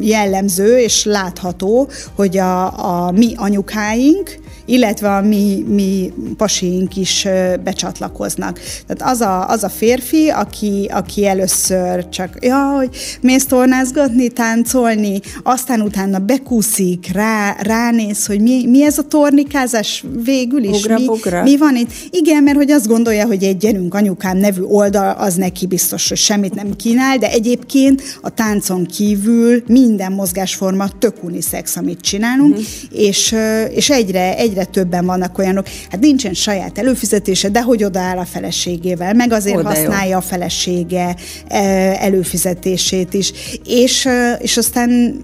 jellemző 0.00 0.78
és 0.78 1.04
látható, 1.04 1.88
hogy 2.14 2.38
a, 2.38 3.06
a 3.06 3.10
mi 3.10 3.32
anyukáink, 3.36 4.42
illetve 4.66 5.16
a 5.16 5.20
mi, 5.20 5.64
mi 5.68 6.12
pasiink 6.36 6.96
is 6.96 7.26
becsatlakoznak. 7.64 8.60
Tehát 8.86 9.12
az 9.14 9.20
a, 9.20 9.48
az 9.48 9.64
a 9.64 9.68
férfi, 9.68 10.28
aki, 10.28 10.90
aki 10.92 11.26
először 11.26 12.08
csak, 12.08 12.36
jaj, 12.40 12.88
mész 13.20 13.46
tornázgatni, 13.46 14.28
táncolni, 14.28 15.20
aztán 15.42 15.80
utána 15.80 16.18
bekúszik, 16.18 17.12
rá, 17.12 17.56
ránéz, 17.60 18.26
hogy 18.26 18.40
mi, 18.40 18.66
mi 18.66 18.84
ez 18.84 18.98
a 18.98 19.02
tornikázás 19.02 20.04
végül 20.24 20.62
is, 20.62 20.70
bugra, 20.70 20.98
mi, 20.98 21.04
bugra. 21.04 21.42
mi 21.42 21.56
van 21.56 21.76
itt. 21.76 21.90
Igen, 22.10 22.42
mert 22.42 22.56
hogy 22.56 22.70
azt 22.70 22.86
gondolja, 22.86 23.26
hogy 23.26 23.42
egy 23.42 23.56
gyerünk 23.56 23.94
anyukám 23.94 24.36
nevű 24.36 24.62
oldal, 24.62 25.16
az 25.18 25.34
neki 25.34 25.66
biztos, 25.66 26.08
hogy 26.08 26.18
semmit 26.18 26.54
nem 26.54 26.76
kínál, 26.76 27.18
de 27.18 27.30
egyébként 27.30 28.02
a 28.20 28.30
táncon 28.30 28.86
kívül 28.86 29.62
minden 29.66 30.12
mozgásforma 30.12 30.88
tök 30.98 31.24
unisex, 31.24 31.76
amit 31.76 32.00
csinálunk, 32.00 32.50
uh-huh. 32.50 32.66
és, 32.90 33.34
és 33.74 33.90
egyre, 33.90 34.36
egyre 34.36 34.53
egyre 34.54 34.64
többen 34.70 35.06
vannak 35.06 35.38
olyanok, 35.38 35.66
hát 35.90 36.00
nincsen 36.00 36.34
saját 36.34 36.78
előfizetése, 36.78 37.48
de 37.48 37.62
hogy 37.62 37.84
odaáll 37.84 38.18
a 38.18 38.24
feleségével, 38.24 39.14
meg 39.14 39.32
azért 39.32 39.56
Oda 39.56 39.68
használja 39.68 40.10
jó. 40.10 40.16
a 40.16 40.20
felesége 40.20 41.16
e, 41.48 41.58
előfizetését 42.00 43.14
is, 43.14 43.32
és, 43.64 44.06
e, 44.06 44.32
és 44.32 44.56
aztán 44.56 45.20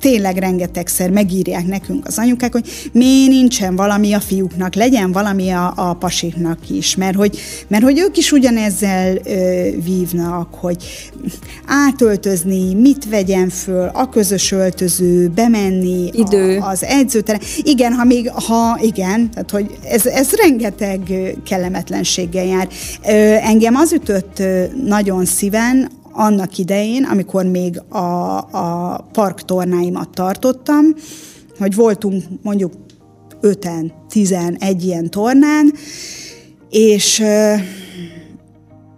tényleg 0.00 0.36
rengetegszer 0.36 1.10
megírják 1.10 1.66
nekünk 1.66 2.06
az 2.06 2.18
anyukák, 2.18 2.52
hogy 2.52 2.90
mi 2.92 3.26
nincsen 3.28 3.76
valami 3.76 4.12
a 4.12 4.20
fiúknak, 4.20 4.74
legyen 4.74 5.12
valami 5.12 5.50
a, 5.50 5.72
a 5.76 5.94
pasiknak 5.94 6.58
is, 6.70 6.96
mert 6.96 7.16
hogy, 7.16 7.38
mert 7.68 7.82
hogy 7.82 7.98
ők 7.98 8.16
is 8.16 8.32
ugyanezzel 8.32 9.16
ö, 9.24 9.68
vívnak, 9.84 10.54
hogy 10.54 10.76
átöltözni, 11.66 12.74
mit 12.74 13.08
vegyen 13.08 13.48
föl, 13.48 13.90
a 13.92 14.08
közös 14.08 14.52
öltöző, 14.52 15.28
bemenni 15.28 16.10
Idő. 16.12 16.58
A, 16.58 16.68
az 16.68 16.84
edzőtere. 16.84 17.38
Igen, 17.62 17.92
ha 17.92 18.04
még 18.04 18.30
ha 18.30 18.78
igen, 18.82 19.30
tehát 19.30 19.50
hogy 19.50 19.78
ez, 19.84 20.06
ez 20.06 20.30
rengeteg 20.32 21.00
kellemetlenséggel 21.44 22.44
jár. 22.44 22.68
Engem 23.42 23.74
az 23.74 23.92
ütött 23.92 24.42
nagyon 24.84 25.24
szíven, 25.24 25.90
annak 26.12 26.58
idején, 26.58 27.04
amikor 27.04 27.44
még 27.44 27.80
a, 27.88 28.36
a 28.38 28.96
parktornáimat 29.12 30.10
tartottam, 30.10 30.84
hogy 31.58 31.74
voltunk 31.74 32.24
mondjuk 32.42 32.72
öten, 33.40 33.92
tizen 34.08 34.56
egy 34.58 34.84
ilyen 34.84 35.10
tornán, 35.10 35.72
és 36.70 37.22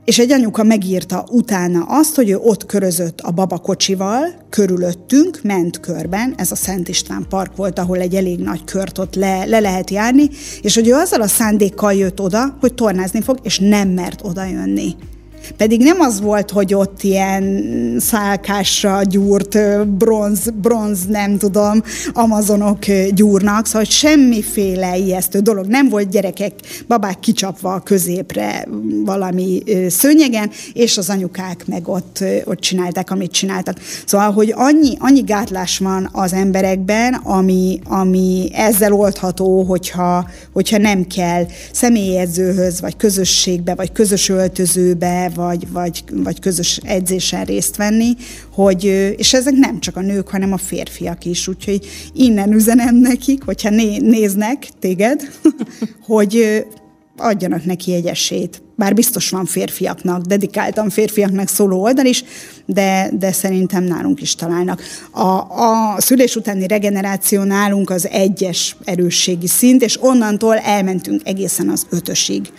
és 0.05 0.18
egy 0.18 0.33
anyuka 0.33 0.62
megírta 0.62 1.25
utána 1.31 1.85
azt, 1.88 2.14
hogy 2.14 2.31
ő 2.31 2.37
ott 2.37 2.66
körözött 2.66 3.20
a 3.20 3.31
babakocsival, 3.31 4.27
körülöttünk, 4.48 5.40
ment 5.42 5.81
körben, 5.81 6.35
ez 6.37 6.51
a 6.51 6.57
Szent 6.57 6.88
István 6.88 7.27
Park 7.29 7.57
volt, 7.57 7.79
ahol 7.79 7.98
egy 7.98 8.14
elég 8.14 8.38
nagy 8.38 8.64
kört 8.64 8.98
ott 8.98 9.14
le, 9.14 9.44
le 9.44 9.61
lehet 9.61 9.90
járni, 9.90 10.29
és 10.62 10.75
hogy 10.75 10.88
ő 10.88 10.92
azzal 10.94 11.20
a 11.20 11.27
szándékkal 11.27 11.92
jött 11.92 12.20
oda, 12.20 12.57
hogy 12.61 12.75
tornázni 12.75 13.20
fog, 13.20 13.38
és 13.42 13.59
nem 13.59 13.88
mert 13.88 14.20
oda 14.25 14.44
jönni. 14.44 14.94
Pedig 15.57 15.81
nem 15.81 16.01
az 16.01 16.21
volt, 16.21 16.51
hogy 16.51 16.75
ott 16.75 17.03
ilyen 17.03 17.61
szálkásra 17.99 19.03
gyúrt 19.03 19.87
bronz, 19.88 20.51
bronz, 20.55 21.07
nem 21.07 21.38
tudom, 21.38 21.83
amazonok 22.12 22.79
gyúrnak, 23.11 23.67
szóval 23.67 23.85
semmiféle 23.85 24.97
ijesztő 24.97 25.38
dolog. 25.38 25.67
Nem 25.67 25.88
volt 25.88 26.11
gyerekek, 26.11 26.53
babák 26.87 27.21
kicsapva 27.21 27.75
a 27.75 27.81
középre 27.81 28.69
valami 29.05 29.62
szőnyegen, 29.88 30.51
és 30.73 30.99
az 30.99 31.11
anyukák 31.11 31.67
meg 31.67 31.88
ott, 31.88 32.25
ott 32.45 32.61
csinálták, 32.61 33.11
amit 33.11 33.33
csináltak. 33.33 33.79
Szóval, 34.07 34.31
hogy 34.33 34.53
annyi, 34.57 34.97
annyi 34.99 35.21
gátlás 35.21 35.79
van 35.79 36.09
az 36.12 36.33
emberekben, 36.33 37.15
ami, 37.15 37.81
ami 37.85 38.51
ezzel 38.53 38.93
oldható, 38.93 39.62
hogyha, 39.62 40.29
hogyha 40.53 40.79
nem 40.79 41.07
kell 41.07 41.47
személyedzőhöz, 41.73 42.81
vagy 42.81 42.97
közösségbe, 42.97 43.75
vagy 43.75 43.93
közös 43.93 44.29
öltözőbe, 44.29 45.31
vagy, 45.42 45.72
vagy, 45.72 46.05
vagy 46.12 46.40
közös 46.40 46.81
edzésen 46.83 47.44
részt 47.44 47.76
venni, 47.76 48.16
hogy, 48.52 48.85
és 49.16 49.33
ezek 49.35 49.55
nem 49.55 49.81
csak 49.81 49.96
a 49.96 50.00
nők, 50.00 50.28
hanem 50.28 50.52
a 50.52 50.57
férfiak 50.57 51.24
is, 51.24 51.48
úgyhogy 51.48 51.87
innen 52.12 52.52
üzenem 52.52 52.96
nekik, 52.96 53.44
hogyha 53.44 53.70
né, 53.70 53.98
néznek 53.98 54.68
téged, 54.78 55.31
hogy 56.12 56.64
adjanak 57.16 57.64
neki 57.64 57.94
egy 57.94 58.07
esélyt. 58.07 58.62
Bár 58.76 58.94
biztos 58.94 59.31
van 59.31 59.44
férfiaknak, 59.44 60.22
dedikáltan 60.22 60.90
férfiaknak 60.90 61.48
szóló 61.48 61.83
oldal 61.83 62.07
is, 62.07 62.24
de, 62.66 63.11
de 63.18 63.33
szerintem 63.33 63.85
nálunk 63.85 64.20
is 64.20 64.35
találnak. 64.35 64.83
A, 65.11 65.26
a 65.38 65.94
szülés 65.98 66.37
utáni 66.37 66.66
regeneráció 66.66 67.42
nálunk 67.42 67.90
az 67.90 68.09
egyes 68.09 68.76
erősségi 68.85 69.46
szint, 69.46 69.83
és 69.83 70.02
onnantól 70.02 70.57
elmentünk 70.57 71.20
egészen 71.24 71.68
az 71.68 71.87
ötösig. 71.90 72.52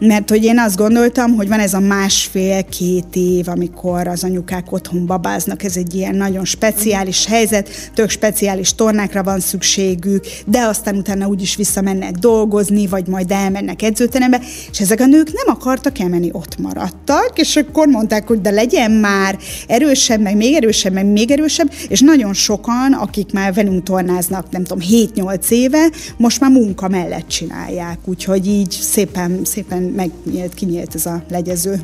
Mert 0.00 0.30
hogy 0.30 0.44
én 0.44 0.58
azt 0.58 0.76
gondoltam, 0.76 1.34
hogy 1.34 1.48
van 1.48 1.60
ez 1.60 1.74
a 1.74 1.80
másfél-két 1.80 3.16
év, 3.16 3.48
amikor 3.48 4.06
az 4.06 4.24
anyukák 4.24 4.72
otthon 4.72 5.06
babáznak, 5.06 5.64
ez 5.64 5.76
egy 5.76 5.94
ilyen 5.94 6.14
nagyon 6.14 6.44
speciális 6.44 7.26
helyzet, 7.26 7.90
tök 7.94 8.10
speciális 8.10 8.74
tornákra 8.74 9.22
van 9.22 9.40
szükségük, 9.40 10.24
de 10.46 10.60
aztán 10.60 10.96
utána 10.96 11.26
úgyis 11.26 11.56
visszamennek 11.56 12.10
dolgozni, 12.10 12.86
vagy 12.86 13.06
majd 13.06 13.30
elmennek 13.30 13.82
edzőterembe, 13.82 14.40
és 14.70 14.80
ezek 14.80 15.00
a 15.00 15.06
nők 15.06 15.32
nem 15.32 15.56
akartak 15.56 15.98
elmenni, 15.98 16.28
ott 16.32 16.58
maradtak, 16.58 17.32
és 17.34 17.56
akkor 17.56 17.86
mondták, 17.86 18.26
hogy 18.26 18.40
de 18.40 18.50
legyen 18.50 18.90
már 18.90 19.38
erősebb, 19.66 20.20
meg 20.20 20.36
még 20.36 20.54
erősebb, 20.54 20.92
meg 20.92 21.06
még 21.06 21.30
erősebb, 21.30 21.72
és 21.88 22.00
nagyon 22.00 22.34
sokan, 22.34 22.92
akik 22.92 23.32
már 23.32 23.54
velünk 23.54 23.82
tornáznak, 23.82 24.50
nem 24.50 24.64
tudom, 24.64 24.86
7-8 24.90 25.48
éve, 25.48 25.90
most 26.16 26.40
már 26.40 26.50
munka 26.50 26.88
mellett 26.88 27.28
csinálják, 27.28 27.98
úgyhogy 28.04 28.46
így 28.46 28.70
szépen, 28.70 29.40
szépen 29.44 29.87
megnyílt, 29.94 30.54
kinyílt 30.54 30.94
ez 30.94 31.06
a 31.06 31.22
legyező. 31.28 31.80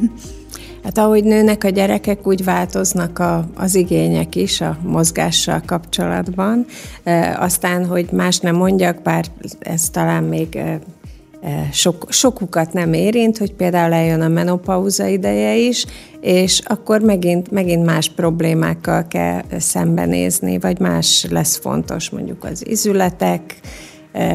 Hát 0.85 0.99
ahogy 0.99 1.25
nőnek 1.25 1.65
a 1.65 1.69
gyerekek, 1.69 2.27
úgy 2.27 2.45
változnak 2.45 3.19
a, 3.19 3.49
az 3.55 3.75
igények 3.75 4.35
is 4.35 4.61
a 4.61 4.79
mozgással 4.83 5.63
kapcsolatban. 5.67 6.67
E, 7.03 7.37
aztán, 7.41 7.87
hogy 7.87 8.09
más 8.13 8.39
nem 8.39 8.57
mondjak, 8.57 9.03
bár 9.03 9.25
ez 9.59 9.91
talán 9.91 10.25
még 10.25 10.57
e, 10.57 10.81
sok, 11.73 12.07
sokukat 12.09 12.73
nem 12.73 12.93
érint, 12.93 13.39
hogy 13.39 13.53
például 13.53 13.93
eljön 13.93 14.21
a 14.21 14.29
menopauza 14.29 15.07
ideje 15.07 15.57
is, 15.57 15.87
és 16.21 16.61
akkor 16.65 17.01
megint, 17.01 17.51
megint 17.51 17.85
más 17.85 18.09
problémákkal 18.09 19.07
kell 19.09 19.43
szembenézni, 19.59 20.59
vagy 20.59 20.79
más 20.79 21.27
lesz 21.31 21.57
fontos, 21.57 22.11
mondjuk 22.11 22.45
az 22.45 22.67
izületek, 22.67 23.61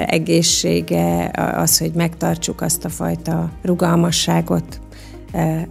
egészsége, 0.05 1.31
az, 1.55 1.77
hogy 1.77 1.91
megtartsuk 1.93 2.61
azt 2.61 2.85
a 2.85 2.89
fajta 2.89 3.51
rugalmasságot, 3.61 4.79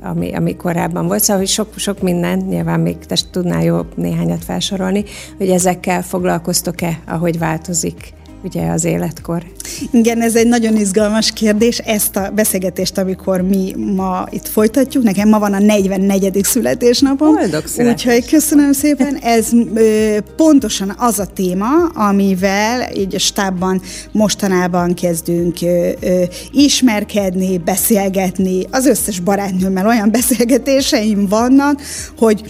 ami, 0.03 0.35
ami 0.35 0.57
korábban 0.57 1.07
volt. 1.07 1.23
Szóval, 1.23 1.43
hogy 1.43 1.51
sok, 1.51 1.69
sok 1.77 2.03
minden, 2.03 2.39
nyilván 2.39 2.81
még 2.81 2.99
te 2.99 3.17
tudnál 3.31 3.63
jobb 3.63 3.97
néhányat 3.97 4.45
felsorolni, 4.45 5.05
hogy 5.37 5.51
ezekkel 5.51 6.03
foglalkoztok-e, 6.03 6.99
ahogy 7.07 7.39
változik 7.39 8.17
ugye 8.43 8.71
az 8.71 8.85
életkor. 8.85 9.43
Igen, 9.91 10.23
ez 10.23 10.37
egy 10.37 10.47
nagyon 10.47 10.77
izgalmas 10.77 11.33
kérdés. 11.33 11.79
Ezt 11.79 12.17
a 12.17 12.31
beszélgetést, 12.35 12.99
amikor 12.99 13.41
mi 13.41 13.75
ma 13.95 14.27
itt 14.31 14.49
folytatjuk, 14.49 15.03
nekem 15.05 15.29
ma 15.29 15.39
van 15.39 15.53
a 15.53 15.59
44. 15.59 16.41
születésnapom. 16.43 17.35
Boldog 17.35 17.67
születés. 17.67 18.05
Úgyhogy 18.05 18.31
köszönöm 18.31 18.73
szépen. 18.73 19.17
Ez 19.17 19.49
ö, 19.75 20.17
pontosan 20.37 20.95
az 20.99 21.19
a 21.19 21.27
téma, 21.27 21.87
amivel 21.95 22.93
így 22.97 23.15
a 23.15 23.19
stábban 23.19 23.83
mostanában 24.13 24.95
kezdünk 24.95 25.57
ö, 25.63 25.91
ö, 26.01 26.23
ismerkedni, 26.53 27.59
beszélgetni. 27.59 28.67
Az 28.71 28.87
összes 28.87 29.21
barátnőmmel 29.21 29.87
olyan 29.87 30.11
beszélgetéseim 30.11 31.27
vannak, 31.29 31.81
hogy 32.19 32.43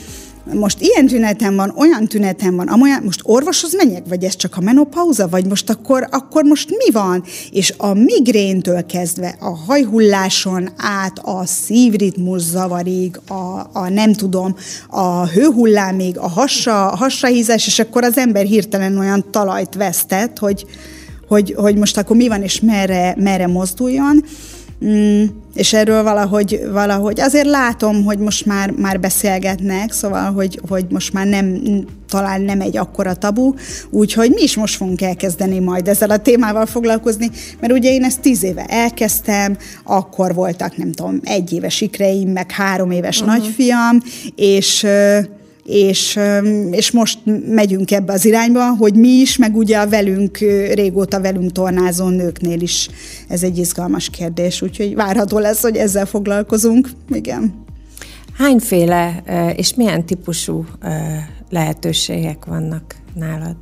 most 0.55 0.81
ilyen 0.81 1.07
tünetem 1.07 1.57
van, 1.57 1.73
olyan 1.77 2.07
tünetem 2.07 2.57
van, 2.57 2.69
amolyan, 2.69 3.03
most 3.03 3.21
orvoshoz 3.23 3.75
menjek, 3.75 4.03
vagy 4.09 4.25
ez 4.25 4.37
csak 4.37 4.57
a 4.57 4.61
menopauza, 4.61 5.29
vagy 5.29 5.47
most 5.47 5.71
akkor, 5.71 6.09
akkor 6.11 6.45
most 6.45 6.71
mi 6.71 6.93
van? 6.93 7.25
És 7.51 7.75
a 7.77 7.95
migréntől 7.95 8.87
kezdve 8.87 9.37
a 9.41 9.57
hajhulláson 9.57 10.69
át 10.77 11.19
a 11.19 11.47
szívritmus 11.47 12.43
zavarig, 12.43 13.21
a, 13.29 13.71
a 13.73 13.89
nem 13.89 14.13
tudom, 14.13 14.55
a 14.89 15.27
hőhullámig, 15.27 16.19
a 16.19 16.29
hassa, 16.29 16.91
a 16.91 16.97
hassahízás, 16.97 17.67
és 17.67 17.79
akkor 17.79 18.05
az 18.05 18.19
ember 18.19 18.45
hirtelen 18.45 18.99
olyan 18.99 19.25
talajt 19.31 19.75
vesztett, 19.75 20.39
hogy, 20.39 20.67
hogy, 21.29 21.55
hogy 21.57 21.77
most 21.77 21.97
akkor 21.97 22.17
mi 22.17 22.29
van, 22.29 22.43
és 22.43 22.61
merre, 22.61 23.15
merre 23.19 23.47
mozduljon. 23.47 24.25
Mm, 24.85 25.25
és 25.55 25.73
erről 25.73 26.03
valahogy, 26.03 26.61
valahogy 26.73 27.21
azért 27.21 27.47
látom, 27.47 28.05
hogy 28.05 28.19
most 28.19 28.47
már, 28.47 28.71
már 28.71 29.01
beszélgetnek, 29.01 29.93
szóval, 29.93 30.33
hogy, 30.33 30.61
hogy 30.69 30.87
most 30.91 31.13
már 31.13 31.27
nem, 31.27 31.63
talán 32.09 32.41
nem 32.41 32.61
egy 32.61 32.77
akkora 32.77 33.15
tabu, 33.15 33.55
úgyhogy 33.91 34.31
mi 34.31 34.43
is 34.43 34.57
most 34.57 34.77
fogunk 34.77 35.03
elkezdeni 35.03 35.59
majd 35.59 35.89
ezzel 35.89 36.11
a 36.11 36.17
témával 36.17 36.67
foglalkozni, 36.67 37.31
mert 37.61 37.73
ugye 37.73 37.91
én 37.91 38.05
ezt 38.05 38.21
tíz 38.21 38.43
éve 38.43 38.65
elkezdtem, 38.65 39.57
akkor 39.85 40.35
voltak, 40.35 40.77
nem 40.77 40.93
tudom, 40.93 41.21
egy 41.23 41.53
éves 41.53 41.81
ikreim, 41.81 42.31
meg 42.31 42.51
három 42.51 42.91
éves 42.91 43.21
uh-huh. 43.21 43.37
nagyfiam, 43.37 44.01
és 44.35 44.87
és, 45.69 46.19
és 46.71 46.91
most 46.91 47.19
megyünk 47.49 47.91
ebbe 47.91 48.13
az 48.13 48.25
irányba, 48.25 48.77
hogy 48.77 48.95
mi 48.95 49.09
is, 49.09 49.37
meg 49.37 49.57
ugye 49.57 49.79
a 49.79 49.89
velünk, 49.89 50.39
régóta 50.75 51.21
velünk 51.21 51.53
tornázó 51.53 52.09
nőknél 52.09 52.61
is 52.61 52.89
ez 53.29 53.43
egy 53.43 53.59
izgalmas 53.59 54.11
kérdés, 54.11 54.63
úgyhogy 54.63 54.95
várható 54.95 55.39
lesz, 55.39 55.63
hogy 55.63 55.77
ezzel 55.77 56.07
foglalkozunk. 56.07 56.89
Igen. 57.09 57.65
Hányféle 58.33 59.23
és 59.57 59.75
milyen 59.75 60.07
típusú 60.07 60.67
lehetőségek 61.51 62.45
vannak 62.45 62.97
nálad? 63.15 63.57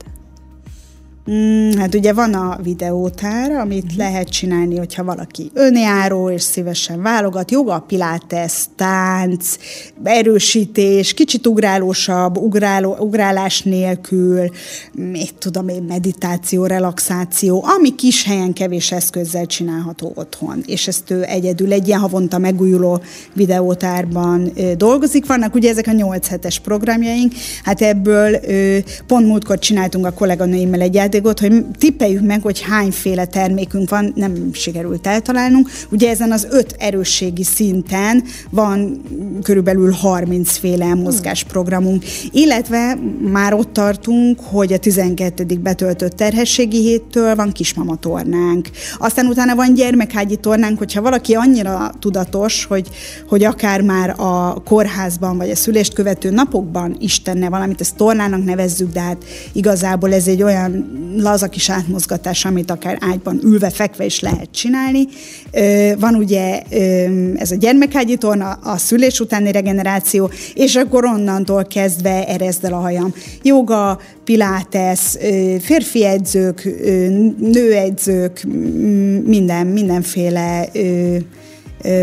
Mm, 1.31 1.71
hát 1.79 1.95
ugye 1.95 2.13
van 2.13 2.35
a 2.35 2.59
videótár, 2.63 3.51
amit 3.51 3.85
uh-huh. 3.85 3.99
lehet 3.99 4.29
csinálni, 4.29 4.77
hogyha 4.77 5.05
valaki 5.05 5.51
önjáró 5.55 6.31
és 6.31 6.43
szívesen 6.43 7.03
válogat, 7.03 7.51
joga, 7.51 7.85
pilates, 7.87 8.65
tánc, 8.77 9.57
erősítés, 10.05 11.15
kicsit 11.15 11.47
ugrálósabb, 11.47 12.37
ugráló, 12.37 12.97
ugrálás 12.99 13.63
nélkül, 13.63 14.51
mit 14.93 15.35
tudom 15.39 15.69
én, 15.69 15.83
meditáció, 15.83 16.67
relaxáció, 16.67 17.65
ami 17.77 17.95
kis 17.95 18.25
helyen 18.25 18.53
kevés 18.53 18.93
eszközzel 18.93 19.47
csinálható 19.47 20.13
otthon. 20.15 20.63
És 20.67 20.87
ezt 20.87 21.11
ő 21.11 21.25
egyedül 21.25 21.73
egy 21.73 21.87
ilyen 21.87 22.01
havonta 22.01 22.39
megújuló 22.39 23.01
videótárban 23.33 24.53
dolgozik. 24.77 25.27
Vannak 25.27 25.55
ugye 25.55 25.71
ezek 25.71 25.87
a 25.87 25.93
8 25.93 26.29
hetes 26.29 26.59
programjaink, 26.59 27.33
hát 27.63 27.81
ebből 27.81 28.41
pont 29.07 29.27
múltkor 29.27 29.59
csináltunk 29.59 30.07
a 30.07 30.13
kolléganőimmel 30.13 30.81
egy 30.81 30.97
játékot, 31.17 31.41
hogy 31.41 31.65
tippeljük 31.79 32.27
meg, 32.27 32.43
hogy 32.43 32.61
hányféle 32.61 33.25
termékünk 33.25 33.91
van, 33.91 34.13
nem 34.15 34.53
sikerült 34.53 35.07
eltalálnunk. 35.07 35.71
Ugye 35.91 36.11
ezen 36.11 36.33
az 36.33 36.47
öt 36.51 36.75
erősségi 36.79 37.43
szinten 37.43 38.25
van 38.51 39.03
körülbelül 39.43 39.91
30 39.91 40.57
féle 40.57 40.95
mozgásprogramunk, 40.95 42.05
illetve 42.31 42.99
már 43.33 43.55
ott 43.55 43.73
tartunk, 43.73 44.41
hogy 44.41 44.73
a 44.73 44.79
12. 44.79 45.45
betöltött 45.61 46.17
terhességi 46.17 46.81
héttől 46.81 47.35
van 47.35 47.53
kismamatornánk. 47.53 48.71
Aztán 48.99 49.27
utána 49.27 49.55
van 49.55 49.75
gyermekhágyi 49.75 50.37
tornánk, 50.37 50.79
hogyha 50.79 51.03
valaki 51.03 51.35
annyira 51.35 51.91
tudatos, 51.99 52.65
hogy, 52.65 52.89
hogy 53.29 53.45
akár 53.45 53.81
már 53.81 54.15
a 54.17 54.63
kórházban 54.65 55.37
vagy 55.37 55.51
a 55.51 55.57
szülést 55.57 55.93
követő 55.93 56.31
napokban 56.31 56.97
is 56.99 57.23
tenne 57.23 57.49
valamit, 57.49 57.81
ezt 57.81 57.97
tornának 57.97 58.45
nevezzük, 58.45 58.93
de 58.93 59.01
hát 59.01 59.25
igazából 59.53 60.15
ez 60.15 60.27
egy 60.27 60.43
olyan 60.43 61.05
laza 61.17 61.49
kis 61.49 61.71
átmozgatás, 61.71 62.45
amit 62.45 62.71
akár 62.71 62.99
ágyban 63.01 63.41
ülve, 63.43 63.71
fekve 63.71 64.05
is 64.05 64.21
lehet 64.21 64.49
csinálni. 64.51 65.07
Van 65.99 66.15
ugye 66.15 66.63
ez 67.37 67.51
a 67.51 67.57
gyermekhágyi 67.57 68.17
torna, 68.17 68.51
a 68.51 68.77
szülés 68.77 69.21
utáni 69.21 69.53
regeneráció, 69.53 70.31
és 70.55 70.77
akkor 70.77 71.05
onnantól 71.05 71.65
kezdve 71.65 72.27
erezdel 72.27 72.73
a 72.73 72.77
hajam. 72.77 73.15
Joga, 73.43 74.01
pilates, 74.25 75.17
férfi 75.61 76.05
edzők, 76.05 76.69
nőedzők, 77.39 78.43
minden, 79.25 79.67
mindenféle 79.67 80.69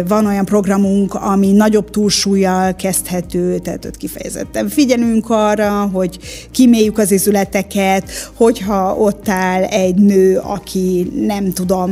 van 0.08 0.26
olyan 0.26 0.46
programunk, 0.46 1.14
ami 1.14 1.52
nagyobb 1.52 1.90
túlsúlyjal 1.90 2.76
kezdhető, 2.76 3.60
tehát 3.60 3.86
ott 3.86 3.98
kifejezetten 3.98 4.70
figyelünk 4.70 5.30
arra, 5.30 5.90
hogy 5.94 6.20
kiméljük 6.52 6.98
az 6.98 7.12
izületeket, 7.12 8.12
hogyha 8.34 8.96
ott 8.96 9.30
áll 9.30 9.64
egy 9.64 9.96
nő, 9.96 10.38
aki 10.38 11.12
nem 11.28 11.52
tudom, 11.52 11.92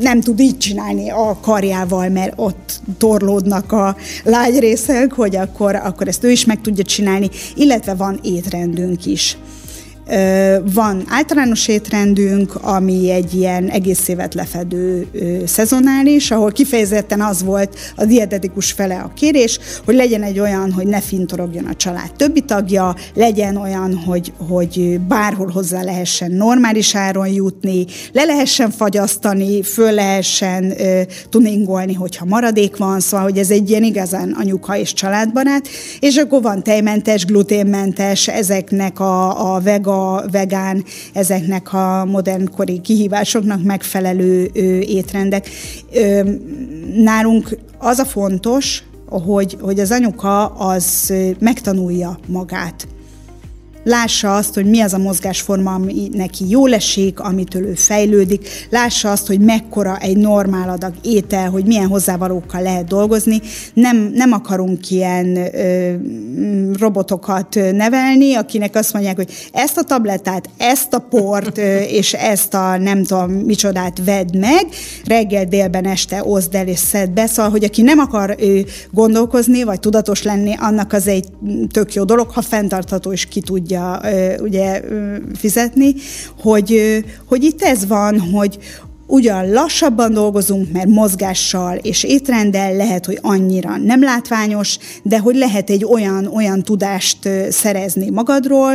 nem 0.00 0.20
tud 0.20 0.40
így 0.40 0.58
csinálni 0.58 1.10
a 1.10 1.38
karjával, 1.40 2.08
mert 2.08 2.32
ott 2.36 2.80
torlódnak 2.98 3.72
a 3.72 3.96
lágyrészek, 4.24 5.12
hogy 5.12 5.36
akkor, 5.36 5.74
akkor 5.74 6.08
ezt 6.08 6.24
ő 6.24 6.30
is 6.30 6.44
meg 6.44 6.60
tudja 6.60 6.84
csinálni, 6.84 7.30
illetve 7.54 7.94
van 7.94 8.18
étrendünk 8.22 9.06
is. 9.06 9.36
Van 10.74 11.04
általános 11.08 11.68
étrendünk, 11.68 12.54
ami 12.54 13.10
egy 13.10 13.34
ilyen 13.34 13.68
egész 13.68 14.08
évet 14.08 14.34
lefedő 14.34 15.06
szezonális, 15.46 16.30
ahol 16.30 16.52
kifejezetten 16.52 17.20
az 17.20 17.42
volt 17.42 17.78
a 17.96 18.04
dietetikus 18.04 18.72
fele 18.72 18.96
a 18.96 19.12
kérés, 19.14 19.58
hogy 19.84 19.94
legyen 19.94 20.22
egy 20.22 20.38
olyan, 20.38 20.72
hogy 20.72 20.86
ne 20.86 21.00
fintorogjon 21.00 21.64
a 21.64 21.74
család 21.74 22.12
többi 22.16 22.40
tagja, 22.40 22.94
legyen 23.14 23.56
olyan, 23.56 23.94
hogy, 23.94 24.32
hogy 24.48 25.00
bárhol 25.00 25.50
hozzá 25.50 25.82
lehessen 25.82 26.30
normális 26.30 26.94
áron 26.94 27.28
jutni, 27.28 27.84
le 28.12 28.24
lehessen 28.24 28.70
fagyasztani, 28.70 29.62
föl 29.62 29.92
lehessen 29.92 30.64
uh, 30.64 31.00
tuningolni, 31.28 31.94
hogyha 31.94 32.24
maradék 32.24 32.76
van, 32.76 33.00
szóval, 33.00 33.26
hogy 33.26 33.38
ez 33.38 33.50
egy 33.50 33.70
ilyen 33.70 33.82
igazán 33.82 34.36
anyuka 34.38 34.76
és 34.76 34.92
családbarát, 34.92 35.68
és 36.00 36.16
akkor 36.16 36.42
van 36.42 36.62
tejmentes, 36.62 37.24
gluténmentes, 37.24 38.28
ezeknek 38.28 39.00
a, 39.00 39.54
a 39.54 39.60
vega 40.30 40.54
vegán, 40.54 40.84
ezeknek 41.12 41.72
a 41.72 42.04
modernkori 42.04 42.80
kihívásoknak 42.80 43.62
megfelelő 43.62 44.50
étrendek. 44.80 45.48
Nálunk 46.94 47.58
az 47.78 47.98
a 47.98 48.04
fontos, 48.04 48.82
hogy, 49.08 49.56
hogy 49.60 49.80
az 49.80 49.90
anyuka 49.90 50.46
az 50.46 51.12
megtanulja 51.38 52.18
magát 52.26 52.86
lássa 53.84 54.34
azt, 54.34 54.54
hogy 54.54 54.66
mi 54.66 54.80
az 54.80 54.92
a 54.92 54.98
mozgásforma, 54.98 55.72
ami 55.72 56.08
neki 56.12 56.44
jól 56.48 56.74
esik, 56.74 57.20
amitől 57.20 57.66
ő 57.66 57.74
fejlődik, 57.74 58.48
lássa 58.70 59.10
azt, 59.10 59.26
hogy 59.26 59.40
mekkora 59.40 59.96
egy 59.98 60.16
normál 60.16 60.68
adag 60.68 60.92
étel, 61.02 61.50
hogy 61.50 61.64
milyen 61.64 61.86
hozzávalókkal 61.86 62.62
lehet 62.62 62.86
dolgozni. 62.86 63.40
Nem, 63.74 64.10
nem 64.14 64.32
akarunk 64.32 64.90
ilyen 64.90 65.36
ö, 65.36 65.94
robotokat 66.78 67.58
nevelni, 67.72 68.34
akinek 68.34 68.74
azt 68.74 68.92
mondják, 68.92 69.16
hogy 69.16 69.32
ezt 69.52 69.76
a 69.76 69.82
tablettát, 69.82 70.48
ezt 70.56 70.94
a 70.94 70.98
port 70.98 71.58
ö, 71.58 71.78
és 72.00 72.12
ezt 72.12 72.54
a 72.54 72.76
nem 72.76 73.04
tudom 73.04 73.30
micsodát 73.30 74.04
vedd 74.04 74.38
meg, 74.38 74.66
reggel, 75.04 75.44
délben, 75.44 75.86
este 75.86 76.22
oszd 76.24 76.54
el 76.54 76.66
és 76.68 76.78
szed 76.78 77.10
be, 77.10 77.26
szóval, 77.26 77.50
hogy 77.50 77.64
aki 77.64 77.82
nem 77.82 77.98
akar 77.98 78.34
ö, 78.38 78.60
gondolkozni, 78.90 79.62
vagy 79.62 79.80
tudatos 79.80 80.22
lenni, 80.22 80.54
annak 80.58 80.92
az 80.92 81.06
egy 81.06 81.24
tök 81.72 81.94
jó 81.94 82.04
dolog, 82.04 82.30
ha 82.30 82.42
fenntartható 82.42 83.12
és 83.12 83.26
ki 83.26 83.40
tudja 83.40 83.73
tudja 83.74 84.00
ugye 84.40 84.80
fizetni, 85.34 85.94
hogy, 86.40 87.04
hogy 87.28 87.42
itt 87.42 87.62
ez 87.62 87.86
van, 87.86 88.20
hogy 88.20 88.58
ugyan 89.06 89.50
lassabban 89.50 90.12
dolgozunk, 90.12 90.72
mert 90.72 90.88
mozgással 90.88 91.76
és 91.76 92.04
étrenddel 92.04 92.76
lehet, 92.76 93.06
hogy 93.06 93.18
annyira 93.22 93.76
nem 93.76 94.02
látványos, 94.02 94.78
de 95.02 95.18
hogy 95.18 95.34
lehet 95.34 95.70
egy 95.70 95.84
olyan, 95.84 96.26
olyan 96.26 96.62
tudást 96.62 97.28
szerezni 97.50 98.10
magadról, 98.10 98.72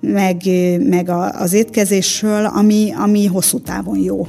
meg, 0.00 0.42
meg 0.88 1.10
az 1.32 1.52
étkezésről, 1.52 2.44
ami, 2.44 2.92
ami 2.96 3.26
hosszú 3.26 3.60
távon 3.60 3.98
jó. 3.98 4.26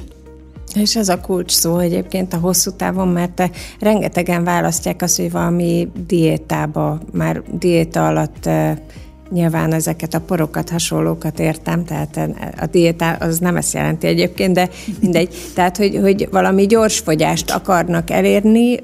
És 0.76 0.96
ez 0.96 1.10
a 1.10 1.20
kulcs 1.20 1.52
szó 1.52 1.78
egyébként 1.78 2.34
a 2.34 2.38
hosszú 2.38 2.72
távon, 2.72 3.08
mert 3.08 3.32
te 3.32 3.52
rengetegen 3.80 4.44
választják 4.44 5.02
azt, 5.02 5.18
hogy 5.18 5.32
valami 5.32 5.88
diétába, 6.08 7.02
már 7.14 7.42
diéta 7.60 8.08
alatt 8.08 8.50
Nyilván 9.32 9.74
ezeket 9.74 10.14
a 10.14 10.20
porokat, 10.22 10.70
hasonlókat 10.70 11.40
értem, 11.40 11.86
tehát 11.86 12.20
a 12.60 12.66
diéta 12.66 13.12
az 13.12 13.40
nem 13.40 13.56
ezt 13.56 13.74
jelenti 13.74 14.08
egyébként, 14.08 14.54
de 14.54 14.70
mindegy. 15.00 15.36
Tehát, 15.56 15.78
hogy, 15.78 15.98
hogy 16.02 16.28
valami 16.32 16.66
gyors 16.66 17.00
fogyást 17.00 17.52
akarnak 17.52 18.10
elérni, 18.10 18.78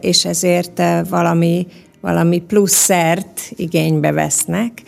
és 0.00 0.24
ezért 0.24 0.82
valami, 1.08 1.66
valami 2.00 2.38
plusz 2.40 2.74
szert 2.74 3.40
igénybe 3.50 4.12
vesznek, 4.12 4.82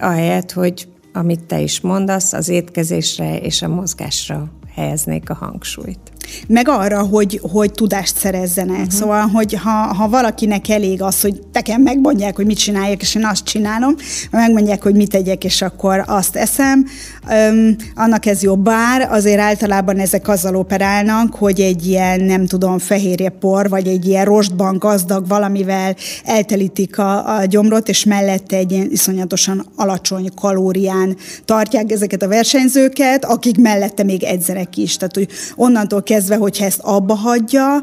ahelyett, 0.00 0.52
hogy 0.52 0.88
amit 1.12 1.44
te 1.44 1.60
is 1.60 1.80
mondasz, 1.80 2.32
az 2.32 2.48
étkezésre 2.48 3.38
és 3.38 3.62
a 3.62 3.68
mozgásra 3.68 4.52
helyeznék 4.74 5.30
a 5.30 5.34
hangsúlyt 5.34 6.07
meg 6.46 6.68
arra, 6.68 7.02
hogy, 7.02 7.40
hogy 7.52 7.72
tudást 7.72 8.16
szerezzenek. 8.16 8.76
Uh-huh. 8.76 8.92
Szóval, 8.92 9.26
hogy 9.26 9.54
ha, 9.54 9.70
ha 9.70 10.08
valakinek 10.08 10.68
elég 10.68 11.02
az, 11.02 11.20
hogy 11.20 11.40
nekem 11.52 11.82
megmondják, 11.82 12.36
hogy 12.36 12.46
mit 12.46 12.58
csináljak, 12.58 13.02
és 13.02 13.14
én 13.14 13.26
azt 13.26 13.44
csinálom, 13.44 13.94
megmondják, 14.30 14.82
hogy 14.82 14.94
mit 14.94 15.10
tegyek, 15.10 15.44
és 15.44 15.62
akkor 15.62 16.04
azt 16.06 16.36
eszem, 16.36 16.86
öm, 17.30 17.76
annak 17.94 18.26
ez 18.26 18.42
jobb. 18.42 18.60
Bár 18.62 19.08
azért 19.10 19.40
általában 19.40 19.98
ezek 19.98 20.28
azzal 20.28 20.56
operálnak, 20.56 21.34
hogy 21.34 21.60
egy 21.60 21.86
ilyen, 21.86 22.20
nem 22.20 22.46
tudom, 22.46 22.78
fehérje 22.78 23.28
por, 23.28 23.68
vagy 23.68 23.86
egy 23.86 24.06
ilyen 24.06 24.24
rostban 24.24 24.78
gazdag 24.78 25.28
valamivel 25.28 25.96
eltelítik 26.24 26.98
a, 26.98 27.36
a 27.38 27.44
gyomrot, 27.44 27.88
és 27.88 28.04
mellette 28.04 28.56
egy 28.56 28.72
ilyen 28.72 28.88
iszonyatosan 28.90 29.66
alacsony 29.76 30.30
kalórián 30.34 31.16
tartják 31.44 31.90
ezeket 31.90 32.22
a 32.22 32.28
versenyzőket, 32.28 33.24
akik 33.24 33.58
mellette 33.58 34.02
még 34.02 34.22
edzenek 34.22 34.76
is. 34.76 34.96
Tehát, 34.96 35.14
hogy 35.14 35.28
onnantól 35.56 36.02
kezdve 36.02 36.17
kezdve, 36.18 36.36
hogyha 36.36 36.64
ezt 36.64 36.80
abba 36.82 37.14
hagyja, 37.14 37.82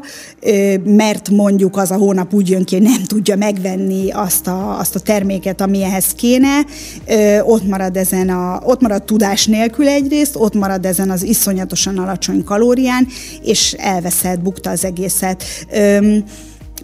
mert 0.84 1.30
mondjuk 1.30 1.76
az 1.76 1.90
a 1.90 1.96
hónap 1.96 2.34
úgy 2.34 2.48
jön 2.48 2.64
ki, 2.64 2.74
hogy 2.74 2.84
nem 2.84 3.02
tudja 3.02 3.36
megvenni 3.36 4.10
azt 4.10 4.46
a, 4.46 4.78
azt 4.78 4.94
a 4.94 5.00
terméket, 5.00 5.60
ami 5.60 5.82
ehhez 5.82 6.06
kéne, 6.06 6.64
ott 7.42 7.68
marad 7.68 7.96
ezen 7.96 8.28
a, 8.28 8.60
ott 8.64 8.80
marad 8.80 9.02
tudás 9.02 9.46
nélkül 9.46 9.88
egyrészt, 9.88 10.36
ott 10.36 10.54
marad 10.54 10.86
ezen 10.86 11.10
az 11.10 11.22
iszonyatosan 11.22 11.98
alacsony 11.98 12.44
kalórián, 12.44 13.06
és 13.42 13.72
elveszed, 13.72 14.40
bukta 14.40 14.70
az 14.70 14.84
egészet 14.84 15.44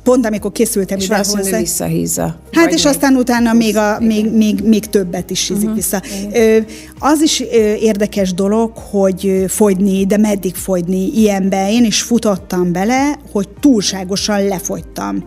pont 0.03 0.27
amikor 0.27 0.53
készültem 0.53 0.99
és 0.99 1.05
ide 1.05 1.17
hozzá. 1.17 1.59
visszahízza. 1.59 2.41
Hát 2.53 2.73
és 2.73 2.83
még... 2.83 2.93
aztán 2.93 3.17
utána 3.17 3.53
még, 3.53 3.77
a, 3.77 3.97
még, 4.01 4.33
még, 4.33 4.61
még 4.65 4.87
többet 4.87 5.31
is 5.31 5.49
hízik 5.49 5.63
uh-huh. 5.63 5.75
vissza. 5.75 6.03
Ö, 6.33 6.59
az 6.99 7.21
is 7.21 7.41
érdekes 7.81 8.35
dolog, 8.35 8.73
hogy 8.77 9.45
fogyni, 9.49 10.07
de 10.07 10.17
meddig 10.17 10.55
fogyni 10.55 11.11
ilyenbe. 11.15 11.71
Én 11.71 11.85
is 11.85 12.03
futottam 12.03 12.73
bele, 12.73 13.19
hogy 13.33 13.49
túlságosan 13.61 14.47
lefogytam. 14.47 15.25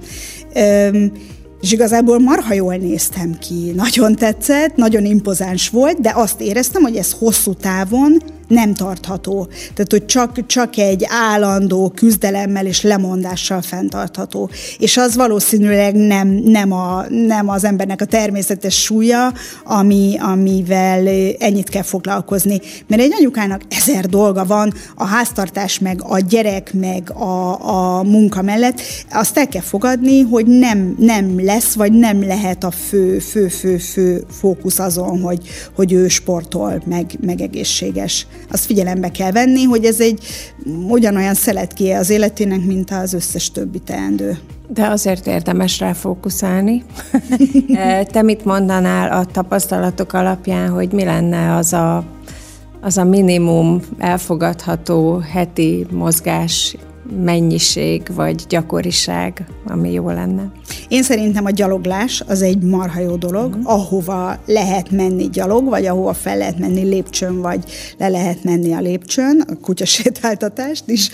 Ö, 0.53 0.89
és 1.61 1.71
igazából 1.71 2.19
marha 2.19 2.53
jól 2.53 2.75
néztem 2.75 3.37
ki. 3.39 3.71
Nagyon 3.75 4.15
tetszett, 4.15 4.75
nagyon 4.75 5.05
impozáns 5.05 5.69
volt, 5.69 6.01
de 6.01 6.11
azt 6.15 6.41
éreztem, 6.41 6.81
hogy 6.81 6.95
ez 6.95 7.11
hosszú 7.11 7.53
távon 7.53 8.21
nem 8.47 8.73
tartható. 8.73 9.47
Tehát, 9.73 9.91
hogy 9.91 10.05
csak, 10.05 10.45
csak 10.45 10.77
egy 10.77 11.05
állandó 11.07 11.91
küzdelemmel 11.95 12.65
és 12.65 12.81
lemondással 12.81 13.61
fenntartható. 13.61 14.49
És 14.79 14.97
az 14.97 15.15
valószínűleg 15.15 15.95
nem, 15.95 16.27
nem, 16.27 16.71
a, 16.71 17.05
nem 17.09 17.49
az 17.49 17.63
embernek 17.63 18.01
a 18.01 18.05
természetes 18.05 18.81
súlya, 18.81 19.33
ami, 19.63 20.17
amivel 20.19 21.07
ennyit 21.39 21.69
kell 21.69 21.83
foglalkozni. 21.83 22.59
Mert 22.87 23.01
egy 23.01 23.13
anyukának 23.19 23.61
ezer 23.69 24.05
dolga 24.05 24.45
van, 24.45 24.73
a 24.95 25.05
háztartás, 25.05 25.79
meg 25.79 26.03
a 26.03 26.19
gyerek, 26.19 26.73
meg 26.73 27.11
a, 27.11 27.59
a 27.97 28.03
munka 28.03 28.41
mellett, 28.41 28.81
azt 29.11 29.37
el 29.37 29.47
kell 29.47 29.61
fogadni, 29.61 30.21
hogy 30.21 30.45
nem, 30.45 30.95
nem 30.99 31.45
lesz, 31.45 31.73
vagy 31.73 31.91
nem 31.91 32.23
lehet 32.23 32.63
a 32.63 32.71
fő, 32.71 33.19
fő, 33.19 33.47
fő, 33.47 33.77
fő 33.77 34.23
fókusz 34.29 34.79
azon, 34.79 35.21
hogy, 35.21 35.39
hogy 35.75 35.93
ő 35.93 36.07
sportol, 36.07 36.81
meg, 36.85 37.11
meg 37.21 37.41
egészséges. 37.41 38.27
Azt 38.51 38.65
figyelembe 38.65 39.11
kell 39.11 39.31
venni, 39.31 39.63
hogy 39.63 39.85
ez 39.85 39.99
egy 39.99 40.19
ugyanolyan 40.87 41.33
szeletkéje 41.33 41.97
az 41.97 42.09
életének, 42.09 42.65
mint 42.65 42.91
az 42.91 43.13
összes 43.13 43.51
többi 43.51 43.79
teendő. 43.79 44.37
De 44.67 44.87
azért 44.87 45.27
érdemes 45.27 45.79
rá 45.79 45.93
fókuszálni. 45.93 46.83
Te 48.11 48.21
mit 48.21 48.45
mondanál 48.45 49.11
a 49.11 49.25
tapasztalatok 49.25 50.13
alapján, 50.13 50.69
hogy 50.69 50.91
mi 50.91 51.03
lenne 51.03 51.55
az 51.55 51.73
a, 51.73 52.03
az 52.81 52.97
a 52.97 53.03
minimum 53.03 53.81
elfogadható 53.97 55.17
heti 55.17 55.85
mozgás 55.91 56.77
mennyiség 57.23 58.01
vagy 58.15 58.43
gyakoriság, 58.49 59.45
ami 59.65 59.91
jó 59.91 60.09
lenne? 60.09 60.51
Én 60.87 61.03
szerintem 61.03 61.45
a 61.45 61.49
gyaloglás 61.49 62.23
az 62.27 62.41
egy 62.41 62.63
marha 62.63 62.99
jó 62.99 63.15
dolog, 63.15 63.55
mm. 63.55 63.61
ahova 63.63 64.39
lehet 64.45 64.91
menni 64.91 65.29
gyalog, 65.29 65.69
vagy 65.69 65.85
ahova 65.85 66.13
fel 66.13 66.37
lehet 66.37 66.59
menni 66.59 66.83
lépcsőn, 66.83 67.41
vagy 67.41 67.63
le 67.97 68.07
lehet 68.07 68.43
menni 68.43 68.73
a 68.73 68.79
lépcsőn, 68.79 69.43
a 69.47 69.55
kutyasétáltatást 69.61 70.83
is 70.87 71.09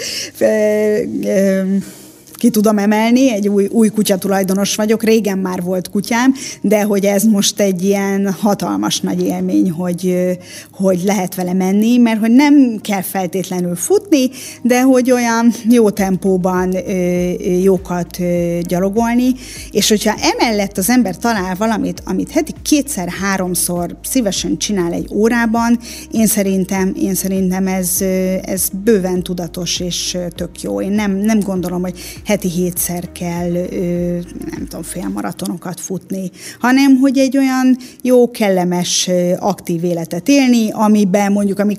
ki 2.41 2.49
tudom 2.49 2.77
emelni, 2.77 3.31
egy 3.31 3.47
új, 3.47 3.67
új 3.71 3.89
kutya 3.89 4.17
tulajdonos 4.17 4.75
vagyok, 4.75 5.03
régen 5.03 5.37
már 5.37 5.61
volt 5.61 5.89
kutyám, 5.89 6.33
de 6.61 6.83
hogy 6.83 7.05
ez 7.05 7.23
most 7.23 7.59
egy 7.59 7.83
ilyen 7.83 8.31
hatalmas 8.31 8.99
nagy 8.99 9.21
élmény, 9.23 9.71
hogy, 9.71 10.29
hogy 10.71 11.01
lehet 11.03 11.35
vele 11.35 11.53
menni, 11.53 11.97
mert 11.97 12.19
hogy 12.19 12.31
nem 12.31 12.79
kell 12.81 13.01
feltétlenül 13.01 13.75
futni, 13.75 14.29
de 14.61 14.81
hogy 14.81 15.11
olyan 15.11 15.53
jó 15.69 15.89
tempóban 15.89 16.75
jókat 17.61 18.17
gyalogolni, 18.61 19.31
és 19.71 19.89
hogyha 19.89 20.15
emellett 20.21 20.77
az 20.77 20.89
ember 20.89 21.17
talál 21.17 21.55
valamit, 21.55 22.01
amit 22.05 22.31
heti 22.31 22.53
kétszer-háromszor 22.61 23.97
szívesen 24.03 24.57
csinál 24.57 24.93
egy 24.93 25.07
órában, 25.13 25.79
én 26.11 26.27
szerintem, 26.27 26.93
én 27.01 27.15
szerintem 27.15 27.67
ez, 27.67 28.01
ez 28.41 28.69
bőven 28.83 29.23
tudatos 29.23 29.79
és 29.79 30.17
tök 30.35 30.61
jó. 30.61 30.81
Én 30.81 30.91
nem, 30.91 31.11
nem 31.11 31.39
gondolom, 31.39 31.81
hogy 31.81 31.99
heti 32.31 32.49
hétszer 32.49 33.11
kell, 33.11 33.51
nem 34.51 34.65
tudom, 34.69 34.83
félmaratonokat 34.83 35.79
futni, 35.79 36.31
hanem 36.59 36.97
hogy 36.97 37.17
egy 37.17 37.37
olyan 37.37 37.77
jó, 38.01 38.31
kellemes, 38.31 39.09
aktív 39.39 39.83
életet 39.83 40.29
élni, 40.29 40.69
amiben 40.71 41.31
mondjuk 41.31 41.59
a 41.59 41.63
mi 41.63 41.75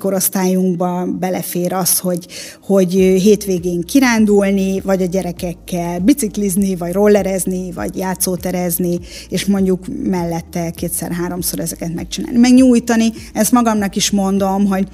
belefér 1.18 1.72
az, 1.72 1.98
hogy, 1.98 2.26
hogy 2.62 2.92
hétvégén 2.92 3.80
kirándulni, 3.80 4.80
vagy 4.80 5.02
a 5.02 5.06
gyerekekkel 5.06 5.98
biciklizni, 5.98 6.76
vagy 6.76 6.92
rollerezni, 6.92 7.72
vagy 7.72 7.96
játszóterezni, 7.96 8.98
és 9.28 9.44
mondjuk 9.44 9.84
mellette 10.02 10.70
kétszer-háromszor 10.70 11.60
ezeket 11.60 11.94
megcsinálni. 11.94 12.38
Megnyújtani, 12.38 13.12
ezt 13.32 13.52
magamnak 13.52 13.96
is 13.96 14.10
mondom, 14.10 14.66
hogy 14.66 14.88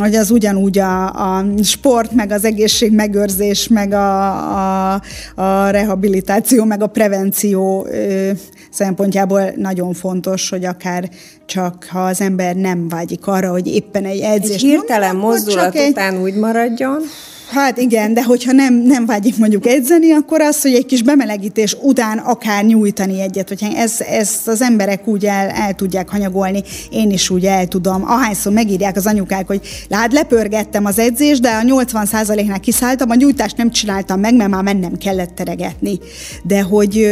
hogy 0.00 0.14
az 0.14 0.30
ugyanúgy 0.30 0.78
a, 0.78 1.06
a 1.38 1.44
sport, 1.62 2.12
meg 2.12 2.30
az 2.30 2.44
egészség 2.44 2.92
megőrzés, 2.92 3.68
meg 3.68 3.92
a, 3.92 4.92
a, 4.94 5.02
a 5.34 5.68
rehabilitáció, 5.68 6.64
meg 6.64 6.82
a 6.82 6.86
prevenció 6.86 7.86
ö, 7.90 8.30
szempontjából 8.70 9.52
nagyon 9.56 9.92
fontos, 9.92 10.48
hogy 10.48 10.64
akár 10.64 11.10
csak 11.46 11.86
ha 11.90 12.04
az 12.04 12.20
ember 12.20 12.56
nem 12.56 12.88
vágyik 12.88 13.26
arra, 13.26 13.50
hogy 13.50 13.66
éppen 13.66 14.04
egy 14.04 14.20
edzés. 14.20 14.54
Egy 14.54 14.60
hirtelen 14.60 15.16
mozdulat 15.16 15.78
után 15.88 16.14
egy... 16.14 16.20
úgy 16.20 16.34
maradjon. 16.34 16.98
Hát 17.50 17.78
igen, 17.78 18.14
de 18.14 18.24
hogyha 18.24 18.52
nem, 18.52 18.74
nem 18.74 19.06
vágyik 19.06 19.38
mondjuk 19.38 19.66
edzeni, 19.66 20.12
akkor 20.12 20.40
az, 20.40 20.62
hogy 20.62 20.74
egy 20.74 20.86
kis 20.86 21.02
bemelegítés 21.02 21.76
után 21.82 22.18
akár 22.18 22.64
nyújtani 22.64 23.20
egyet, 23.20 23.48
hogyha 23.48 23.76
ez, 23.76 24.00
ezt 24.00 24.48
az 24.48 24.62
emberek 24.62 25.06
úgy 25.06 25.26
el, 25.26 25.48
el 25.48 25.74
tudják 25.74 26.08
hanyagolni, 26.08 26.62
én 26.90 27.10
is 27.10 27.30
úgy 27.30 27.44
el 27.44 27.66
tudom. 27.66 28.02
Ahányszor 28.04 28.52
megírják 28.52 28.96
az 28.96 29.06
anyukák, 29.06 29.46
hogy 29.46 29.60
lát, 29.88 30.12
lepörgettem 30.12 30.84
az 30.84 30.98
edzést, 30.98 31.40
de 31.40 31.48
a 31.48 31.62
80%-nál 31.62 32.60
kiszálltam, 32.60 33.10
a 33.10 33.14
nyújtást 33.14 33.56
nem 33.56 33.70
csináltam 33.70 34.20
meg, 34.20 34.34
mert 34.34 34.50
már 34.50 34.62
mennem 34.62 34.98
kellett 34.98 35.34
teregetni. 35.34 35.98
De 36.42 36.62
hogy, 36.62 37.06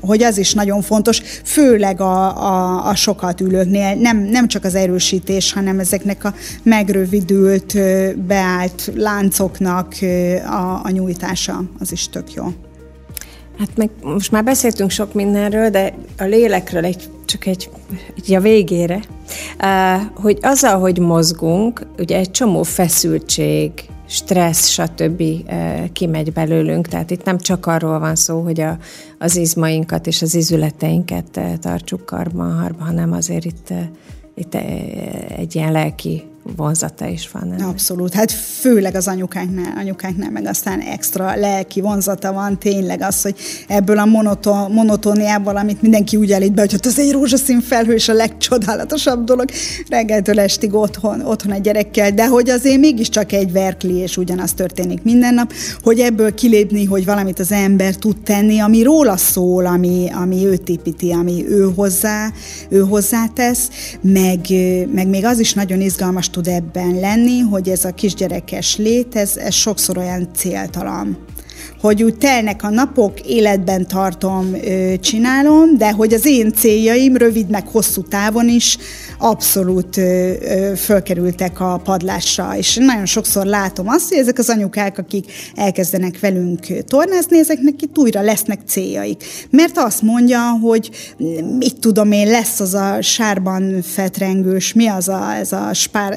hogy 0.00 0.22
az 0.22 0.38
is 0.38 0.54
nagyon 0.54 0.82
fontos, 0.82 1.20
főleg 1.44 2.00
a, 2.00 2.44
a, 2.46 2.86
a 2.88 2.94
sokat 2.94 3.40
ülőknél, 3.40 3.94
nem, 3.94 4.18
nem 4.18 4.48
csak 4.48 4.64
az 4.64 4.74
erősítés, 4.74 5.52
hanem 5.52 5.78
ezeknek 5.78 6.24
a 6.24 6.34
megrövidült, 6.62 7.78
beállt 8.26 8.92
láncoknak, 8.94 9.73
a, 10.46 10.80
a 10.82 10.90
nyújtása, 10.90 11.62
az 11.78 11.92
is 11.92 12.08
tök 12.08 12.32
jó. 12.32 12.44
Hát 13.58 13.76
meg 13.76 13.90
most 14.02 14.30
már 14.30 14.44
beszéltünk 14.44 14.90
sok 14.90 15.14
mindenről, 15.14 15.70
de 15.70 15.94
a 16.18 16.24
lélekről 16.24 16.84
egy, 16.84 17.10
csak 17.24 17.46
egy, 17.46 17.70
egy 18.16 18.34
a 18.34 18.40
végére, 18.40 19.00
hogy 20.14 20.38
azzal, 20.42 20.78
hogy 20.78 20.98
mozgunk, 20.98 21.86
ugye 21.98 22.18
egy 22.18 22.30
csomó 22.30 22.62
feszültség, 22.62 23.72
stressz, 24.08 24.68
stb. 24.68 25.22
kimegy 25.92 26.32
belőlünk. 26.32 26.88
Tehát 26.88 27.10
itt 27.10 27.24
nem 27.24 27.38
csak 27.38 27.66
arról 27.66 27.98
van 27.98 28.14
szó, 28.14 28.40
hogy 28.40 28.60
a, 28.60 28.78
az 29.18 29.36
izmainkat 29.36 30.06
és 30.06 30.22
az 30.22 30.34
izületeinket 30.34 31.40
tartsuk 31.60 32.04
karban, 32.04 32.76
hanem 32.78 33.12
azért 33.12 33.44
itt, 33.44 33.72
itt 34.34 34.54
egy 35.36 35.54
ilyen 35.54 35.72
lelki 35.72 36.24
vonzata 36.56 37.06
is 37.06 37.30
van. 37.30 37.42
Ennek. 37.42 37.66
Abszolút, 37.66 38.14
hát 38.14 38.32
főleg 38.32 38.94
az 38.94 39.08
anyukánknál, 39.08 39.72
anyukánknál 39.76 40.30
meg 40.30 40.46
aztán 40.46 40.80
extra 40.80 41.36
lelki 41.36 41.80
vonzata 41.80 42.32
van, 42.32 42.58
tényleg 42.58 43.00
az, 43.00 43.22
hogy 43.22 43.34
ebből 43.68 43.98
a 43.98 44.04
monoton, 44.04 44.70
monotóniából, 44.70 45.56
amit 45.56 45.82
mindenki 45.82 46.16
úgy 46.16 46.32
elít 46.32 46.54
be, 46.54 46.60
hogy 46.60 46.74
ott 46.74 46.86
az 46.86 46.98
egy 46.98 47.12
rózsaszín 47.12 47.60
felhő 47.60 47.92
és 47.92 48.08
a 48.08 48.12
legcsodálatosabb 48.12 49.24
dolog 49.24 49.48
reggeltől 49.88 50.40
estig 50.40 50.74
otthon, 50.74 51.20
otthon 51.20 51.52
egy 51.52 51.60
gyerekkel, 51.60 52.10
de 52.10 52.26
hogy 52.26 52.50
azért 52.50 52.78
mégiscsak 52.78 53.32
egy 53.32 53.52
verkli, 53.52 53.94
és 53.94 54.16
ugyanaz 54.16 54.52
történik 54.52 55.02
minden 55.02 55.34
nap, 55.34 55.52
hogy 55.82 56.00
ebből 56.00 56.34
kilépni, 56.34 56.84
hogy 56.84 57.04
valamit 57.04 57.38
az 57.38 57.52
ember 57.52 57.94
tud 57.94 58.16
tenni, 58.22 58.58
ami 58.58 58.82
róla 58.82 59.16
szól, 59.16 59.66
ami, 59.66 60.10
ami 60.12 60.46
őt 60.46 60.68
építi, 60.68 61.12
ami 61.12 61.44
ő 61.48 61.72
hozzá, 61.76 62.32
ő 62.68 62.80
hozzátesz, 62.80 63.68
meg, 64.00 64.38
meg 64.92 65.08
még 65.08 65.24
az 65.24 65.38
is 65.38 65.52
nagyon 65.52 65.80
izgalmas 65.80 66.30
tud 66.34 66.46
ebben 66.46 67.00
lenni, 67.00 67.38
hogy 67.40 67.68
ez 67.68 67.84
a 67.84 67.90
kisgyerekes 67.94 68.76
lét, 68.76 69.16
ez, 69.16 69.36
ez 69.36 69.54
sokszor 69.54 69.98
olyan 69.98 70.28
céltalan. 70.34 71.18
Hogy 71.80 72.02
úgy 72.02 72.16
telnek 72.16 72.62
a 72.62 72.70
napok, 72.70 73.20
életben 73.20 73.86
tartom, 73.86 74.56
csinálom, 75.00 75.76
de 75.76 75.92
hogy 75.92 76.14
az 76.14 76.26
én 76.26 76.52
céljaim 76.52 77.16
rövid 77.16 77.48
meg 77.48 77.68
hosszú 77.68 78.02
távon 78.02 78.48
is 78.48 78.78
abszolút 79.18 80.00
fölkerültek 80.76 81.60
a 81.60 81.80
padlásra, 81.84 82.56
és 82.56 82.76
nagyon 82.76 83.06
sokszor 83.06 83.46
látom 83.46 83.88
azt, 83.88 84.08
hogy 84.08 84.18
ezek 84.18 84.38
az 84.38 84.50
anyukák, 84.50 84.98
akik 84.98 85.32
elkezdenek 85.54 86.20
velünk 86.20 86.66
tornázni, 86.86 87.38
ezeknek 87.38 87.82
itt 87.82 87.98
újra 87.98 88.20
lesznek 88.20 88.60
céljaik. 88.66 89.24
Mert 89.50 89.78
azt 89.78 90.02
mondja, 90.02 90.40
hogy 90.62 90.90
mit 91.58 91.78
tudom 91.80 92.12
én, 92.12 92.26
lesz 92.30 92.60
az 92.60 92.74
a 92.74 93.02
sárban 93.02 93.82
fetrengős, 93.82 94.72
mi 94.72 94.86
az 94.86 95.08
a, 95.08 95.34
ez 95.34 95.52
a 95.52 95.70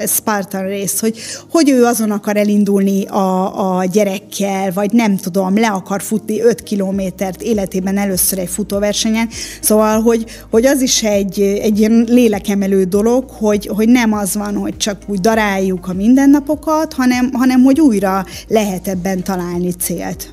Spartan 0.06 0.66
rész, 0.66 1.00
hogy, 1.00 1.18
hogy 1.50 1.70
ő 1.70 1.84
azon 1.84 2.10
akar 2.10 2.36
elindulni 2.36 3.04
a, 3.04 3.78
a 3.78 3.84
gyerekkel, 3.84 4.72
vagy 4.72 4.92
nem 4.92 5.16
tudom, 5.16 5.58
le 5.58 5.68
akar 5.68 6.02
futni 6.02 6.40
5 6.40 6.62
kilométert 6.62 7.42
életében 7.42 7.98
először 7.98 8.38
egy 8.38 8.48
futóversenyen. 8.48 9.28
Szóval, 9.60 10.00
hogy, 10.00 10.24
hogy 10.50 10.66
az 10.66 10.80
is 10.80 11.02
egy, 11.02 11.40
egy 11.40 11.78
ilyen 11.78 12.04
lélekemelő 12.08 12.84
dolog, 12.88 13.30
hogy, 13.30 13.66
hogy 13.66 13.88
nem 13.88 14.12
az 14.12 14.34
van, 14.34 14.54
hogy 14.54 14.76
csak 14.76 14.96
úgy 15.06 15.20
daráljuk 15.20 15.88
a 15.88 15.92
mindennapokat, 15.92 16.92
hanem, 16.92 17.30
hanem 17.32 17.62
hogy 17.62 17.80
újra 17.80 18.24
lehet 18.48 18.88
ebben 18.88 19.22
találni 19.22 19.72
célt. 19.72 20.32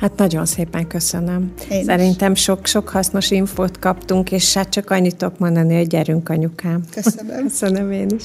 Hát 0.00 0.16
nagyon 0.16 0.46
szépen 0.46 0.86
köszönöm. 0.86 1.52
Én 1.70 1.84
Szerintem 1.84 2.34
sok-sok 2.34 2.88
hasznos 2.88 3.30
infót 3.30 3.78
kaptunk, 3.78 4.32
és 4.32 4.54
hát 4.54 4.68
csak 4.68 4.90
annyit 4.90 5.16
tudok 5.16 5.38
mondani, 5.38 5.76
hogy 5.76 5.86
gyerünk 5.86 6.28
anyukám. 6.28 6.80
Köszönöm. 6.94 7.42
köszönöm 7.48 7.92
én 7.92 8.08
is. 8.16 8.24